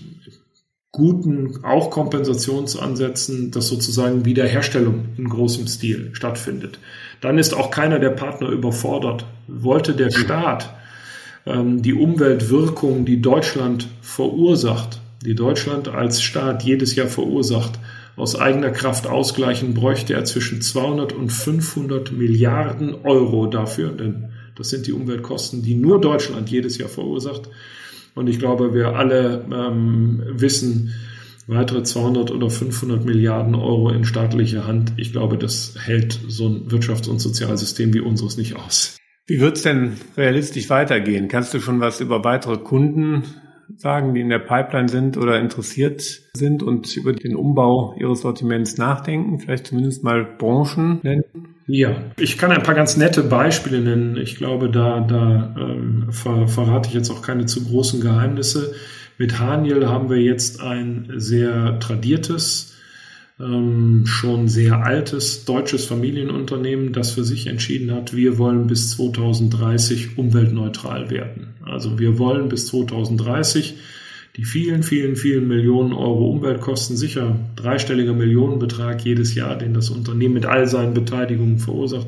[1.01, 6.79] guten auch Kompensationsansätzen, dass sozusagen Wiederherstellung in großem Stil stattfindet.
[7.23, 9.25] Dann ist auch keiner der Partner überfordert.
[9.49, 10.75] Wollte der Staat
[11.47, 17.79] ähm, die Umweltwirkung, die Deutschland verursacht, die Deutschland als Staat jedes Jahr verursacht,
[18.17, 24.69] aus eigener Kraft ausgleichen, bräuchte er zwischen 200 und 500 Milliarden Euro dafür, denn das
[24.69, 27.49] sind die Umweltkosten, die nur Deutschland jedes Jahr verursacht.
[28.21, 30.93] Und ich glaube, wir alle ähm, wissen,
[31.47, 36.69] weitere 200 oder 500 Milliarden Euro in staatlicher Hand, ich glaube, das hält so ein
[36.69, 38.99] Wirtschafts- und Sozialsystem wie unseres nicht aus.
[39.27, 41.29] Wie wird es denn realistisch weitergehen?
[41.29, 43.23] Kannst du schon was über weitere Kunden
[43.79, 46.03] sagen, die in der Pipeline sind oder interessiert
[46.37, 49.39] sind und über den Umbau ihres Sortiments nachdenken?
[49.39, 51.50] Vielleicht zumindest mal Branchen nennen?
[51.73, 54.17] Ja, ich kann ein paar ganz nette Beispiele nennen.
[54.17, 58.75] Ich glaube, da, da ähm, ver, verrate ich jetzt auch keine zu großen Geheimnisse.
[59.19, 62.75] Mit Haniel haben wir jetzt ein sehr tradiertes,
[63.39, 70.19] ähm, schon sehr altes deutsches Familienunternehmen, das für sich entschieden hat, wir wollen bis 2030
[70.19, 71.55] umweltneutral werden.
[71.65, 73.77] Also wir wollen bis 2030
[74.41, 80.33] die vielen, vielen, vielen Millionen Euro Umweltkosten, sicher dreistelliger Millionenbetrag jedes Jahr, den das Unternehmen
[80.33, 82.07] mit all seinen Beteiligungen verursacht,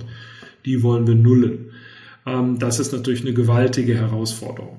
[0.64, 1.72] die wollen wir nullen.
[2.24, 4.78] Ähm, das ist natürlich eine gewaltige Herausforderung.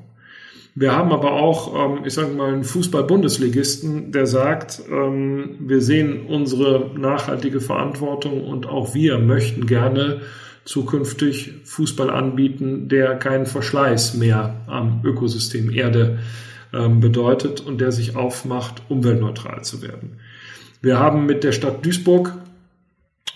[0.74, 6.26] Wir haben aber auch, ähm, ich sage mal, einen Fußball-Bundesligisten, der sagt, ähm, wir sehen
[6.26, 10.22] unsere nachhaltige Verantwortung und auch wir möchten gerne
[10.66, 16.18] zukünftig Fußball anbieten, der keinen Verschleiß mehr am Ökosystem Erde
[16.74, 20.19] ähm, bedeutet und der sich aufmacht, umweltneutral zu werden.
[20.82, 22.34] Wir haben mit der Stadt Duisburg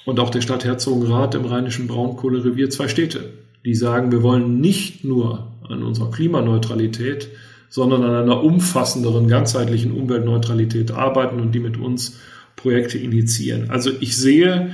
[0.06, 3.34] und auch der Stadt Herzogenrath im rheinischen Braunkohlerevier zwei Städte,
[3.66, 7.30] die sagen, wir wollen nicht nur an unserer Klimaneutralität,
[7.70, 12.20] sondern an einer umfassenderen, ganzheitlichen Umweltneutralität arbeiten und die mit uns
[12.56, 13.70] Projekte initiieren.
[13.70, 14.72] Also ich sehe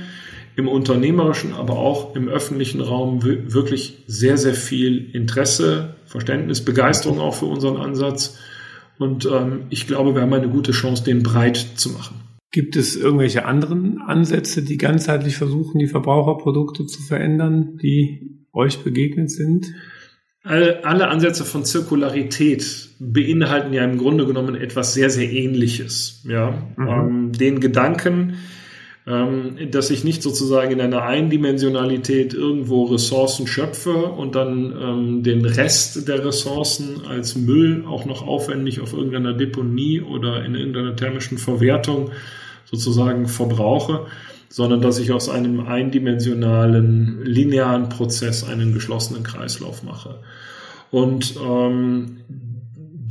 [0.56, 7.34] im unternehmerischen, aber auch im öffentlichen Raum wirklich sehr, sehr viel Interesse, Verständnis, Begeisterung auch
[7.34, 8.38] für unseren Ansatz.
[8.98, 12.20] Und ähm, ich glaube, wir haben eine gute Chance, den breit zu machen.
[12.50, 19.30] Gibt es irgendwelche anderen Ansätze, die ganzheitlich versuchen, die Verbraucherprodukte zu verändern, die euch begegnet
[19.30, 19.74] sind?
[20.44, 26.22] Alle Ansätze von Zirkularität beinhalten ja im Grunde genommen etwas sehr, sehr Ähnliches.
[26.28, 26.88] Ja, mhm.
[26.88, 28.34] ähm, den Gedanken,
[29.06, 36.08] dass ich nicht sozusagen in einer Eindimensionalität irgendwo Ressourcen schöpfe und dann ähm, den Rest
[36.08, 42.12] der Ressourcen als Müll auch noch aufwendig auf irgendeiner Deponie oder in irgendeiner thermischen Verwertung
[42.64, 44.06] sozusagen verbrauche,
[44.48, 50.20] sondern dass ich aus einem eindimensionalen, linearen Prozess einen geschlossenen Kreislauf mache.
[50.90, 52.18] Und ähm,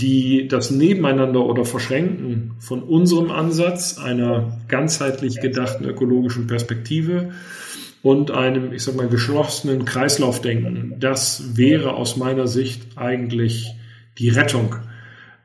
[0.03, 7.31] die das Nebeneinander oder Verschränken von unserem Ansatz, einer ganzheitlich gedachten ökologischen Perspektive
[8.01, 13.71] und einem, ich sag mal, geschlossenen Kreislaufdenken, das wäre aus meiner Sicht eigentlich
[14.17, 14.75] die Rettung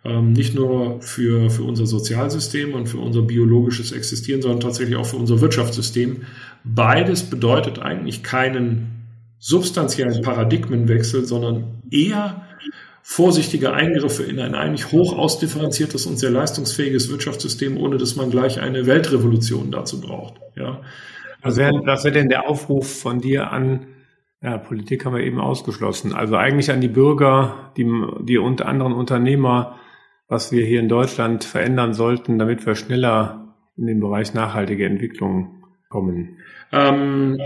[0.05, 5.07] ähm, nicht nur für, für unser Sozialsystem und für unser biologisches Existieren, sondern tatsächlich auch
[5.07, 6.23] für unser Wirtschaftssystem.
[6.65, 9.07] Beides bedeutet eigentlich keinen
[9.39, 12.43] substanziellen Paradigmenwechsel, sondern eher
[13.11, 18.61] vorsichtige Eingriffe in ein eigentlich hoch ausdifferenziertes und sehr leistungsfähiges Wirtschaftssystem, ohne dass man gleich
[18.61, 20.35] eine Weltrevolution dazu braucht.
[20.57, 20.83] Ja.
[21.41, 23.87] Also was wäre denn der Aufruf von dir an
[24.43, 26.15] ja, Politik haben wir eben ausgeschlossen.
[26.15, 27.91] Also eigentlich an die Bürger, die,
[28.21, 29.77] die unter anderen Unternehmer,
[30.29, 35.65] was wir hier in Deutschland verändern sollten, damit wir schneller in den Bereich nachhaltige Entwicklung
[35.89, 36.37] kommen?
[36.73, 37.41] Ähm,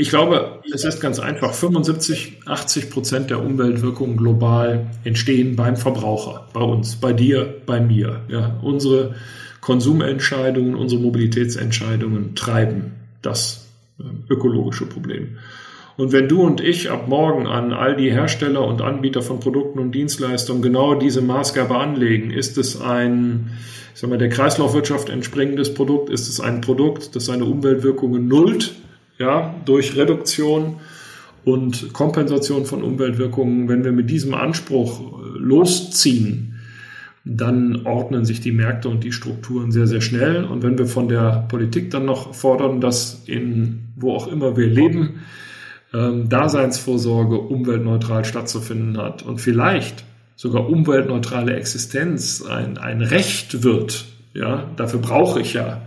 [0.00, 1.52] ich glaube, es ist ganz einfach.
[1.52, 8.20] 75, 80 Prozent der Umweltwirkungen global entstehen beim Verbraucher, bei uns, bei dir, bei mir.
[8.28, 9.16] Ja, unsere
[9.60, 12.92] Konsumentscheidungen, unsere Mobilitätsentscheidungen treiben
[13.22, 13.66] das
[13.98, 15.38] äh, ökologische Problem.
[15.96, 19.80] Und wenn du und ich ab morgen an all die Hersteller und Anbieter von Produkten
[19.80, 23.50] und Dienstleistungen genau diese Maßgabe anlegen, ist es ein,
[23.94, 28.76] ich sag mal, der Kreislaufwirtschaft entspringendes Produkt, ist es ein Produkt, das seine Umweltwirkungen nullt,
[29.18, 30.76] ja, durch Reduktion
[31.44, 33.68] und Kompensation von Umweltwirkungen.
[33.68, 36.60] Wenn wir mit diesem Anspruch äh, losziehen,
[37.24, 40.44] dann ordnen sich die Märkte und die Strukturen sehr, sehr schnell.
[40.44, 44.66] Und wenn wir von der Politik dann noch fordern, dass in wo auch immer wir
[44.66, 45.20] leben,
[45.92, 50.04] ähm, Daseinsvorsorge umweltneutral stattzufinden hat und vielleicht
[50.36, 54.04] sogar umweltneutrale Existenz ein, ein Recht wird,
[54.34, 55.82] ja, dafür brauche ich ja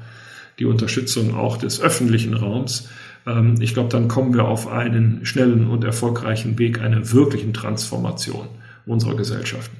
[0.59, 2.89] die Unterstützung auch des öffentlichen Raums.
[3.25, 8.47] Ähm, ich glaube, dann kommen wir auf einen schnellen und erfolgreichen Weg einer wirklichen Transformation
[8.85, 9.77] unserer Gesellschaften.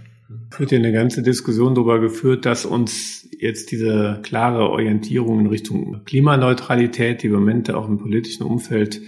[0.57, 6.03] Wird ja eine ganze Diskussion darüber geführt, dass uns jetzt diese klare Orientierung in Richtung
[6.05, 9.01] Klimaneutralität, die im Moment auch im politischen Umfeld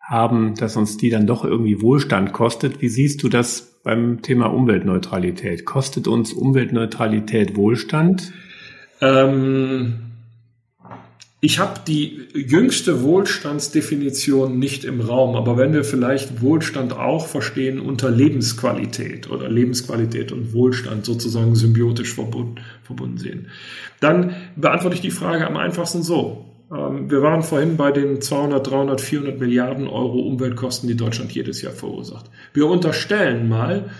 [0.00, 2.82] haben, dass uns die dann doch irgendwie Wohlstand kostet.
[2.82, 5.64] Wie siehst du das beim Thema Umweltneutralität?
[5.64, 8.32] Kostet uns Umweltneutralität Wohlstand?
[9.00, 10.09] Ähm,
[11.42, 17.80] ich habe die jüngste Wohlstandsdefinition nicht im Raum, aber wenn wir vielleicht Wohlstand auch verstehen
[17.80, 23.46] unter Lebensqualität oder Lebensqualität und Wohlstand sozusagen symbiotisch verbunden, sehen,
[24.00, 26.44] dann beantworte ich die Frage am einfachsten so.
[26.70, 31.62] Ähm, wir waren vorhin bei den 200, 300, 400 Milliarden Euro Umweltkosten, die Deutschland jedes
[31.62, 32.26] Jahr verursacht.
[32.52, 33.90] Wir unterstellen mal,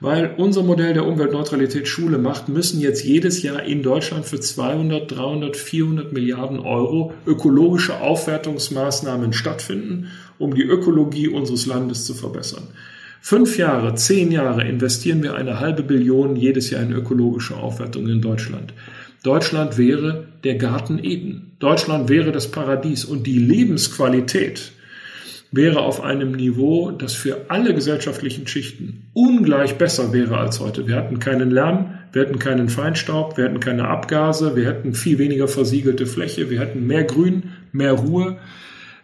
[0.00, 5.10] weil unser Modell der Umweltneutralität Schule macht, müssen jetzt jedes Jahr in Deutschland für 200,
[5.10, 12.64] 300, 400 Milliarden Euro ökologische Aufwertungsmaßnahmen stattfinden, um die Ökologie unseres Landes zu verbessern.
[13.20, 18.22] Fünf Jahre, zehn Jahre investieren wir eine halbe Billion jedes Jahr in ökologische Aufwertung in
[18.22, 18.72] Deutschland.
[19.22, 21.52] Deutschland wäre der Garten Eden.
[21.58, 24.72] Deutschland wäre das Paradies und die Lebensqualität
[25.52, 30.86] wäre auf einem Niveau, das für alle gesellschaftlichen Schichten ungleich besser wäre als heute.
[30.86, 35.18] Wir hatten keinen Lärm, wir hätten keinen Feinstaub, wir hätten keine Abgase, wir hätten viel
[35.18, 38.38] weniger versiegelte Fläche, wir hätten mehr Grün, mehr Ruhe.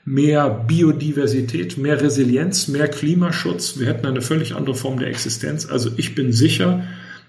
[0.09, 3.79] mehr Biodiversität, mehr Resilienz, mehr Klimaschutz.
[3.79, 5.67] Wir hätten eine völlig andere Form der Existenz.
[5.67, 6.85] Also ich bin sicher,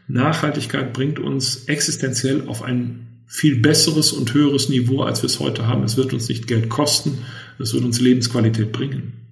[0.08, 5.68] Nachhaltigkeit bringt uns existenziell auf ein viel besseres und höheres Niveau, als wir es heute
[5.68, 5.84] haben.
[5.84, 7.20] Es wird uns nicht Geld kosten,
[7.60, 9.28] es wird uns Lebensqualität bringen.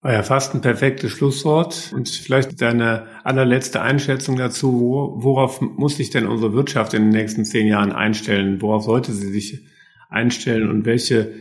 [0.00, 1.92] War ja fast ein perfektes Schlusswort.
[1.94, 5.14] Und vielleicht deine allerletzte Einschätzung dazu.
[5.16, 8.62] Worauf muss sich denn unsere Wirtschaft in den nächsten zehn Jahren einstellen?
[8.62, 9.60] Worauf sollte sie sich
[10.08, 11.32] einstellen und welche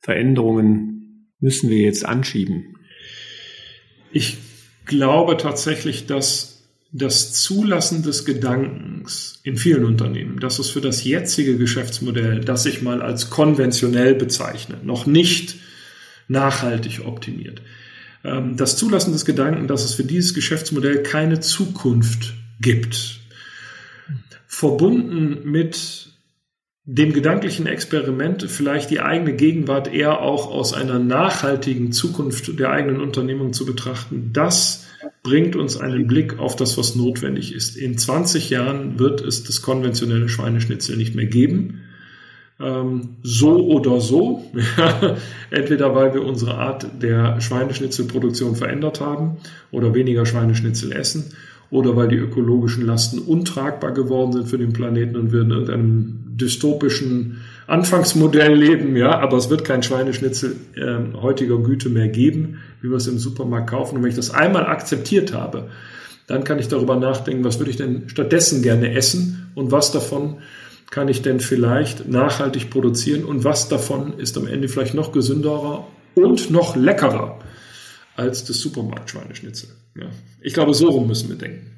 [0.00, 2.76] Veränderungen müssen wir jetzt anschieben?
[4.12, 4.38] Ich
[4.86, 6.55] glaube tatsächlich, dass
[6.92, 12.82] das Zulassen des Gedankens in vielen Unternehmen, dass es für das jetzige Geschäftsmodell, das ich
[12.82, 15.56] mal als konventionell bezeichne, noch nicht
[16.28, 17.60] nachhaltig optimiert,
[18.24, 23.20] ähm, das Zulassen des Gedanken, dass es für dieses Geschäftsmodell keine Zukunft gibt,
[24.46, 26.08] verbunden mit
[26.88, 33.00] dem gedanklichen Experiment vielleicht die eigene Gegenwart eher auch aus einer nachhaltigen Zukunft der eigenen
[33.00, 34.86] Unternehmung zu betrachten, das
[35.24, 37.76] bringt uns einen Blick auf das, was notwendig ist.
[37.76, 41.80] In 20 Jahren wird es das konventionelle Schweineschnitzel nicht mehr geben.
[42.60, 44.44] Ähm, so oder so.
[45.50, 49.38] Entweder weil wir unsere Art der Schweineschnitzelproduktion verändert haben
[49.72, 51.32] oder weniger Schweineschnitzel essen
[51.70, 56.25] oder weil die ökologischen Lasten untragbar geworden sind für den Planeten und wir in irgendeinem
[56.36, 62.90] dystopischen Anfangsmodell leben, ja, aber es wird kein Schweineschnitzel äh, heutiger Güte mehr geben, wie
[62.90, 63.96] wir es im Supermarkt kaufen.
[63.96, 65.70] Und wenn ich das einmal akzeptiert habe,
[66.26, 70.38] dann kann ich darüber nachdenken, was würde ich denn stattdessen gerne essen und was davon
[70.90, 75.86] kann ich denn vielleicht nachhaltig produzieren und was davon ist am Ende vielleicht noch gesünderer
[76.14, 77.40] und noch leckerer
[78.14, 79.70] als das Supermarkt-Schweineschnitzel.
[79.96, 80.06] Ja.
[80.40, 81.75] Ich glaube, so rum müssen wir denken.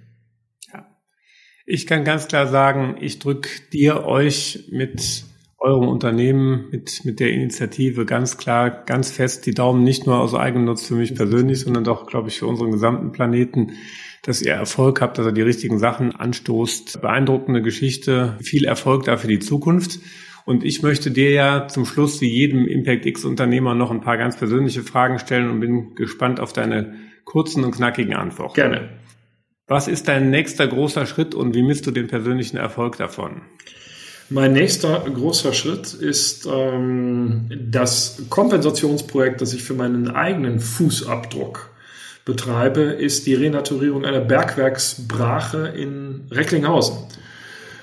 [1.70, 5.24] Ich kann ganz klar sagen, ich drücke dir, euch mit
[5.58, 10.34] eurem Unternehmen, mit, mit der Initiative ganz klar, ganz fest die Daumen nicht nur aus
[10.34, 13.72] Eigennutz für mich persönlich, sondern doch, glaube ich, für unseren gesamten Planeten,
[14.22, 17.02] dass ihr Erfolg habt, dass ihr die richtigen Sachen anstoßt.
[17.02, 20.00] Beeindruckende Geschichte, viel Erfolg da für die Zukunft.
[20.46, 24.16] Und ich möchte dir ja zum Schluss wie jedem Impact X Unternehmer noch ein paar
[24.16, 26.94] ganz persönliche Fragen stellen und bin gespannt auf deine
[27.26, 28.54] kurzen und knackigen Antworten.
[28.54, 28.88] Gerne.
[29.68, 33.42] Was ist dein nächster großer Schritt und wie misst du den persönlichen Erfolg davon?
[34.30, 41.70] Mein nächster großer Schritt ist ähm, das Kompensationsprojekt, das ich für meinen eigenen Fußabdruck
[42.24, 46.96] betreibe, ist die Renaturierung einer Bergwerksbrache in Recklinghausen.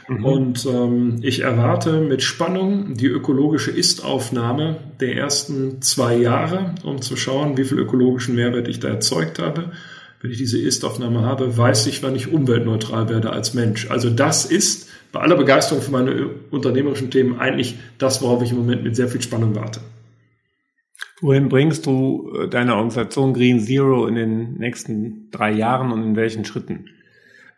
[0.08, 0.26] Mhm.
[0.26, 7.16] Und ähm, ich erwarte mit Spannung die ökologische Ist-Aufnahme der ersten zwei Jahre, um zu
[7.16, 9.72] schauen, wie viel ökologischen Mehrwert ich da erzeugt habe.
[10.26, 13.92] Wenn ich diese Ist-Aufnahme habe, weiß ich, wann ich umweltneutral werde als Mensch.
[13.92, 18.58] Also das ist bei aller Begeisterung für meine unternehmerischen Themen eigentlich das, worauf ich im
[18.58, 19.82] Moment mit sehr viel Spannung warte.
[21.22, 26.16] Wohin bringst du äh, deine Organisation Green Zero in den nächsten drei Jahren und in
[26.16, 26.90] welchen Schritten?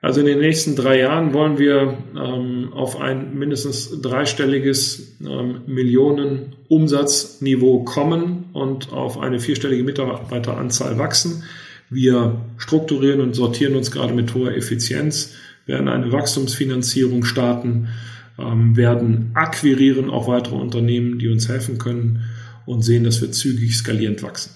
[0.01, 6.57] Also in den nächsten drei Jahren wollen wir ähm, auf ein mindestens dreistelliges ähm, Millionen
[6.67, 11.43] Umsatzniveau kommen und auf eine vierstellige Mitarbeiteranzahl wachsen.
[11.89, 15.35] Wir strukturieren und sortieren uns gerade mit hoher Effizienz,
[15.65, 17.89] werden eine Wachstumsfinanzierung starten,
[18.37, 22.25] ähm, werden akquirieren auch weitere Unternehmen, die uns helfen können
[22.65, 24.51] und sehen, dass wir zügig skalierend wachsen.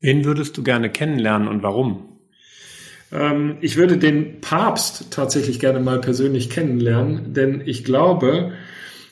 [0.00, 2.18] Wen würdest du gerne kennenlernen und warum?
[3.12, 8.52] Ähm, ich würde den Papst tatsächlich gerne mal persönlich kennenlernen, denn ich glaube,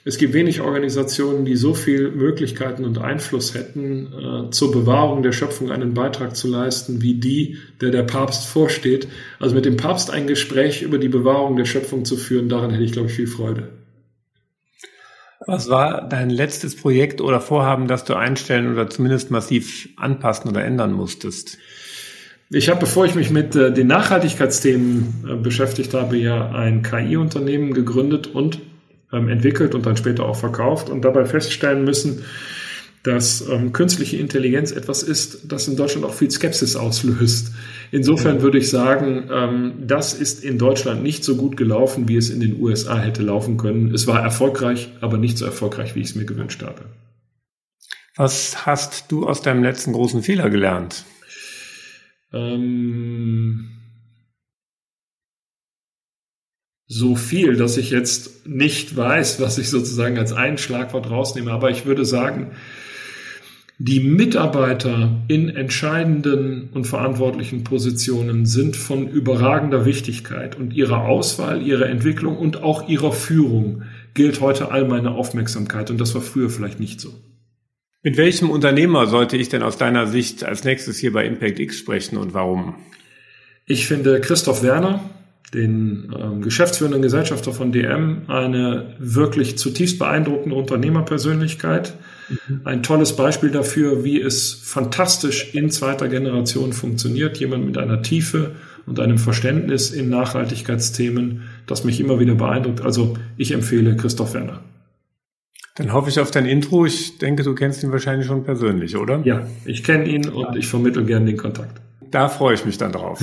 [0.08, 5.32] es gibt wenig Organisationen, die so viel Möglichkeiten und Einfluss hätten, äh, zur Bewahrung der
[5.32, 9.08] Schöpfung einen Beitrag zu leisten, wie die, der der Papst vorsteht.
[9.40, 12.84] Also mit dem Papst ein Gespräch über die Bewahrung der Schöpfung zu führen, daran hätte
[12.84, 13.70] ich, glaube ich, viel Freude.
[15.44, 20.64] Was war dein letztes Projekt oder Vorhaben, das du einstellen oder zumindest massiv anpassen oder
[20.64, 21.58] ändern musstest?
[22.50, 27.74] Ich habe, bevor ich mich mit äh, den Nachhaltigkeitsthemen äh, beschäftigt habe, ja ein KI-Unternehmen
[27.74, 28.60] gegründet und
[29.12, 32.24] ähm, entwickelt und dann später auch verkauft und dabei feststellen müssen,
[33.06, 37.52] dass ähm, künstliche Intelligenz etwas ist, das in Deutschland auch viel Skepsis auslöst.
[37.92, 42.30] Insofern würde ich sagen, ähm, das ist in Deutschland nicht so gut gelaufen, wie es
[42.30, 43.94] in den USA hätte laufen können.
[43.94, 46.86] Es war erfolgreich, aber nicht so erfolgreich, wie ich es mir gewünscht habe.
[48.16, 51.04] Was hast du aus deinem letzten großen Fehler gelernt?
[52.32, 53.75] Ähm,
[56.88, 61.50] so viel, dass ich jetzt nicht weiß, was ich sozusagen als einen Schlagwort rausnehme.
[61.50, 62.52] Aber ich würde sagen,
[63.78, 71.86] die Mitarbeiter in entscheidenden und verantwortlichen Positionen sind von überragender Wichtigkeit und ihre Auswahl, ihre
[71.86, 73.82] Entwicklung und auch ihre Führung
[74.14, 77.12] gilt heute all meine Aufmerksamkeit und das war früher vielleicht nicht so.
[78.02, 81.76] Mit welchem Unternehmer sollte ich denn aus deiner Sicht als nächstes hier bei Impact X
[81.76, 82.76] sprechen und warum?
[83.66, 85.00] Ich finde Christoph Werner,
[85.54, 91.94] den ähm, geschäftsführenden Gesellschafter von DM, eine wirklich zutiefst beeindruckende Unternehmerpersönlichkeit.
[92.28, 92.60] Mhm.
[92.64, 97.38] Ein tolles Beispiel dafür, wie es fantastisch in zweiter Generation funktioniert.
[97.38, 98.52] Jemand mit einer Tiefe
[98.86, 102.80] und einem Verständnis in Nachhaltigkeitsthemen, das mich immer wieder beeindruckt.
[102.82, 104.60] Also ich empfehle Christoph Werner.
[105.76, 106.86] Dann hoffe ich auf dein Intro.
[106.86, 109.20] Ich denke, du kennst ihn wahrscheinlich schon persönlich, oder?
[109.24, 111.80] Ja, ich kenne ihn und ich vermittle gerne den Kontakt.
[112.10, 113.22] Da freue ich mich dann drauf.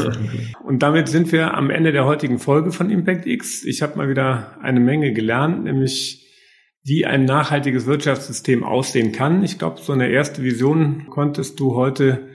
[0.64, 3.64] Und damit sind wir am Ende der heutigen Folge von Impact X.
[3.64, 6.24] Ich habe mal wieder eine Menge gelernt, nämlich
[6.84, 9.44] wie ein nachhaltiges Wirtschaftssystem aussehen kann.
[9.44, 12.28] Ich glaube, so eine erste Vision konntest du heute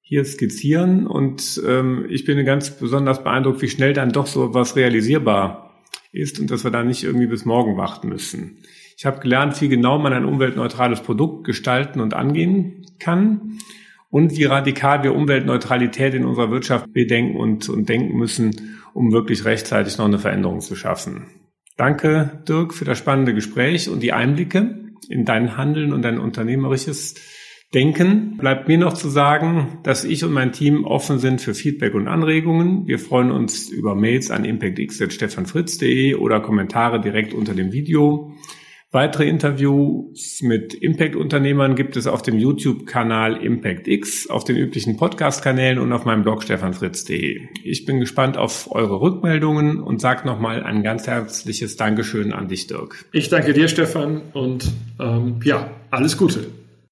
[0.00, 4.76] hier skizzieren und ähm, ich bin ganz besonders beeindruckt, wie schnell dann doch so was
[4.76, 5.80] realisierbar
[6.10, 8.58] ist und dass wir da nicht irgendwie bis morgen warten müssen.
[8.96, 13.58] Ich habe gelernt, wie genau man ein umweltneutrales Produkt gestalten und angehen kann
[14.12, 19.46] und wie radikal wir Umweltneutralität in unserer Wirtschaft bedenken und, und denken müssen, um wirklich
[19.46, 21.28] rechtzeitig noch eine Veränderung zu schaffen.
[21.78, 27.14] Danke, Dirk, für das spannende Gespräch und die Einblicke in dein Handeln und dein unternehmerisches
[27.72, 28.36] Denken.
[28.36, 32.06] Bleibt mir noch zu sagen, dass ich und mein Team offen sind für Feedback und
[32.06, 32.86] Anregungen.
[32.86, 38.34] Wir freuen uns über Mails an impactx.stefanfritz.de oder Kommentare direkt unter dem Video.
[38.94, 45.94] Weitere Interviews mit Impact-Unternehmern gibt es auf dem YouTube-Kanal ImpactX, auf den üblichen Podcast-Kanälen und
[45.94, 47.40] auf meinem Blog stefanfritz.de.
[47.64, 52.66] Ich bin gespannt auf eure Rückmeldungen und sage nochmal ein ganz herzliches Dankeschön an dich,
[52.66, 53.06] Dirk.
[53.12, 54.70] Ich danke dir, Stefan, und
[55.00, 56.48] ähm, ja, alles Gute.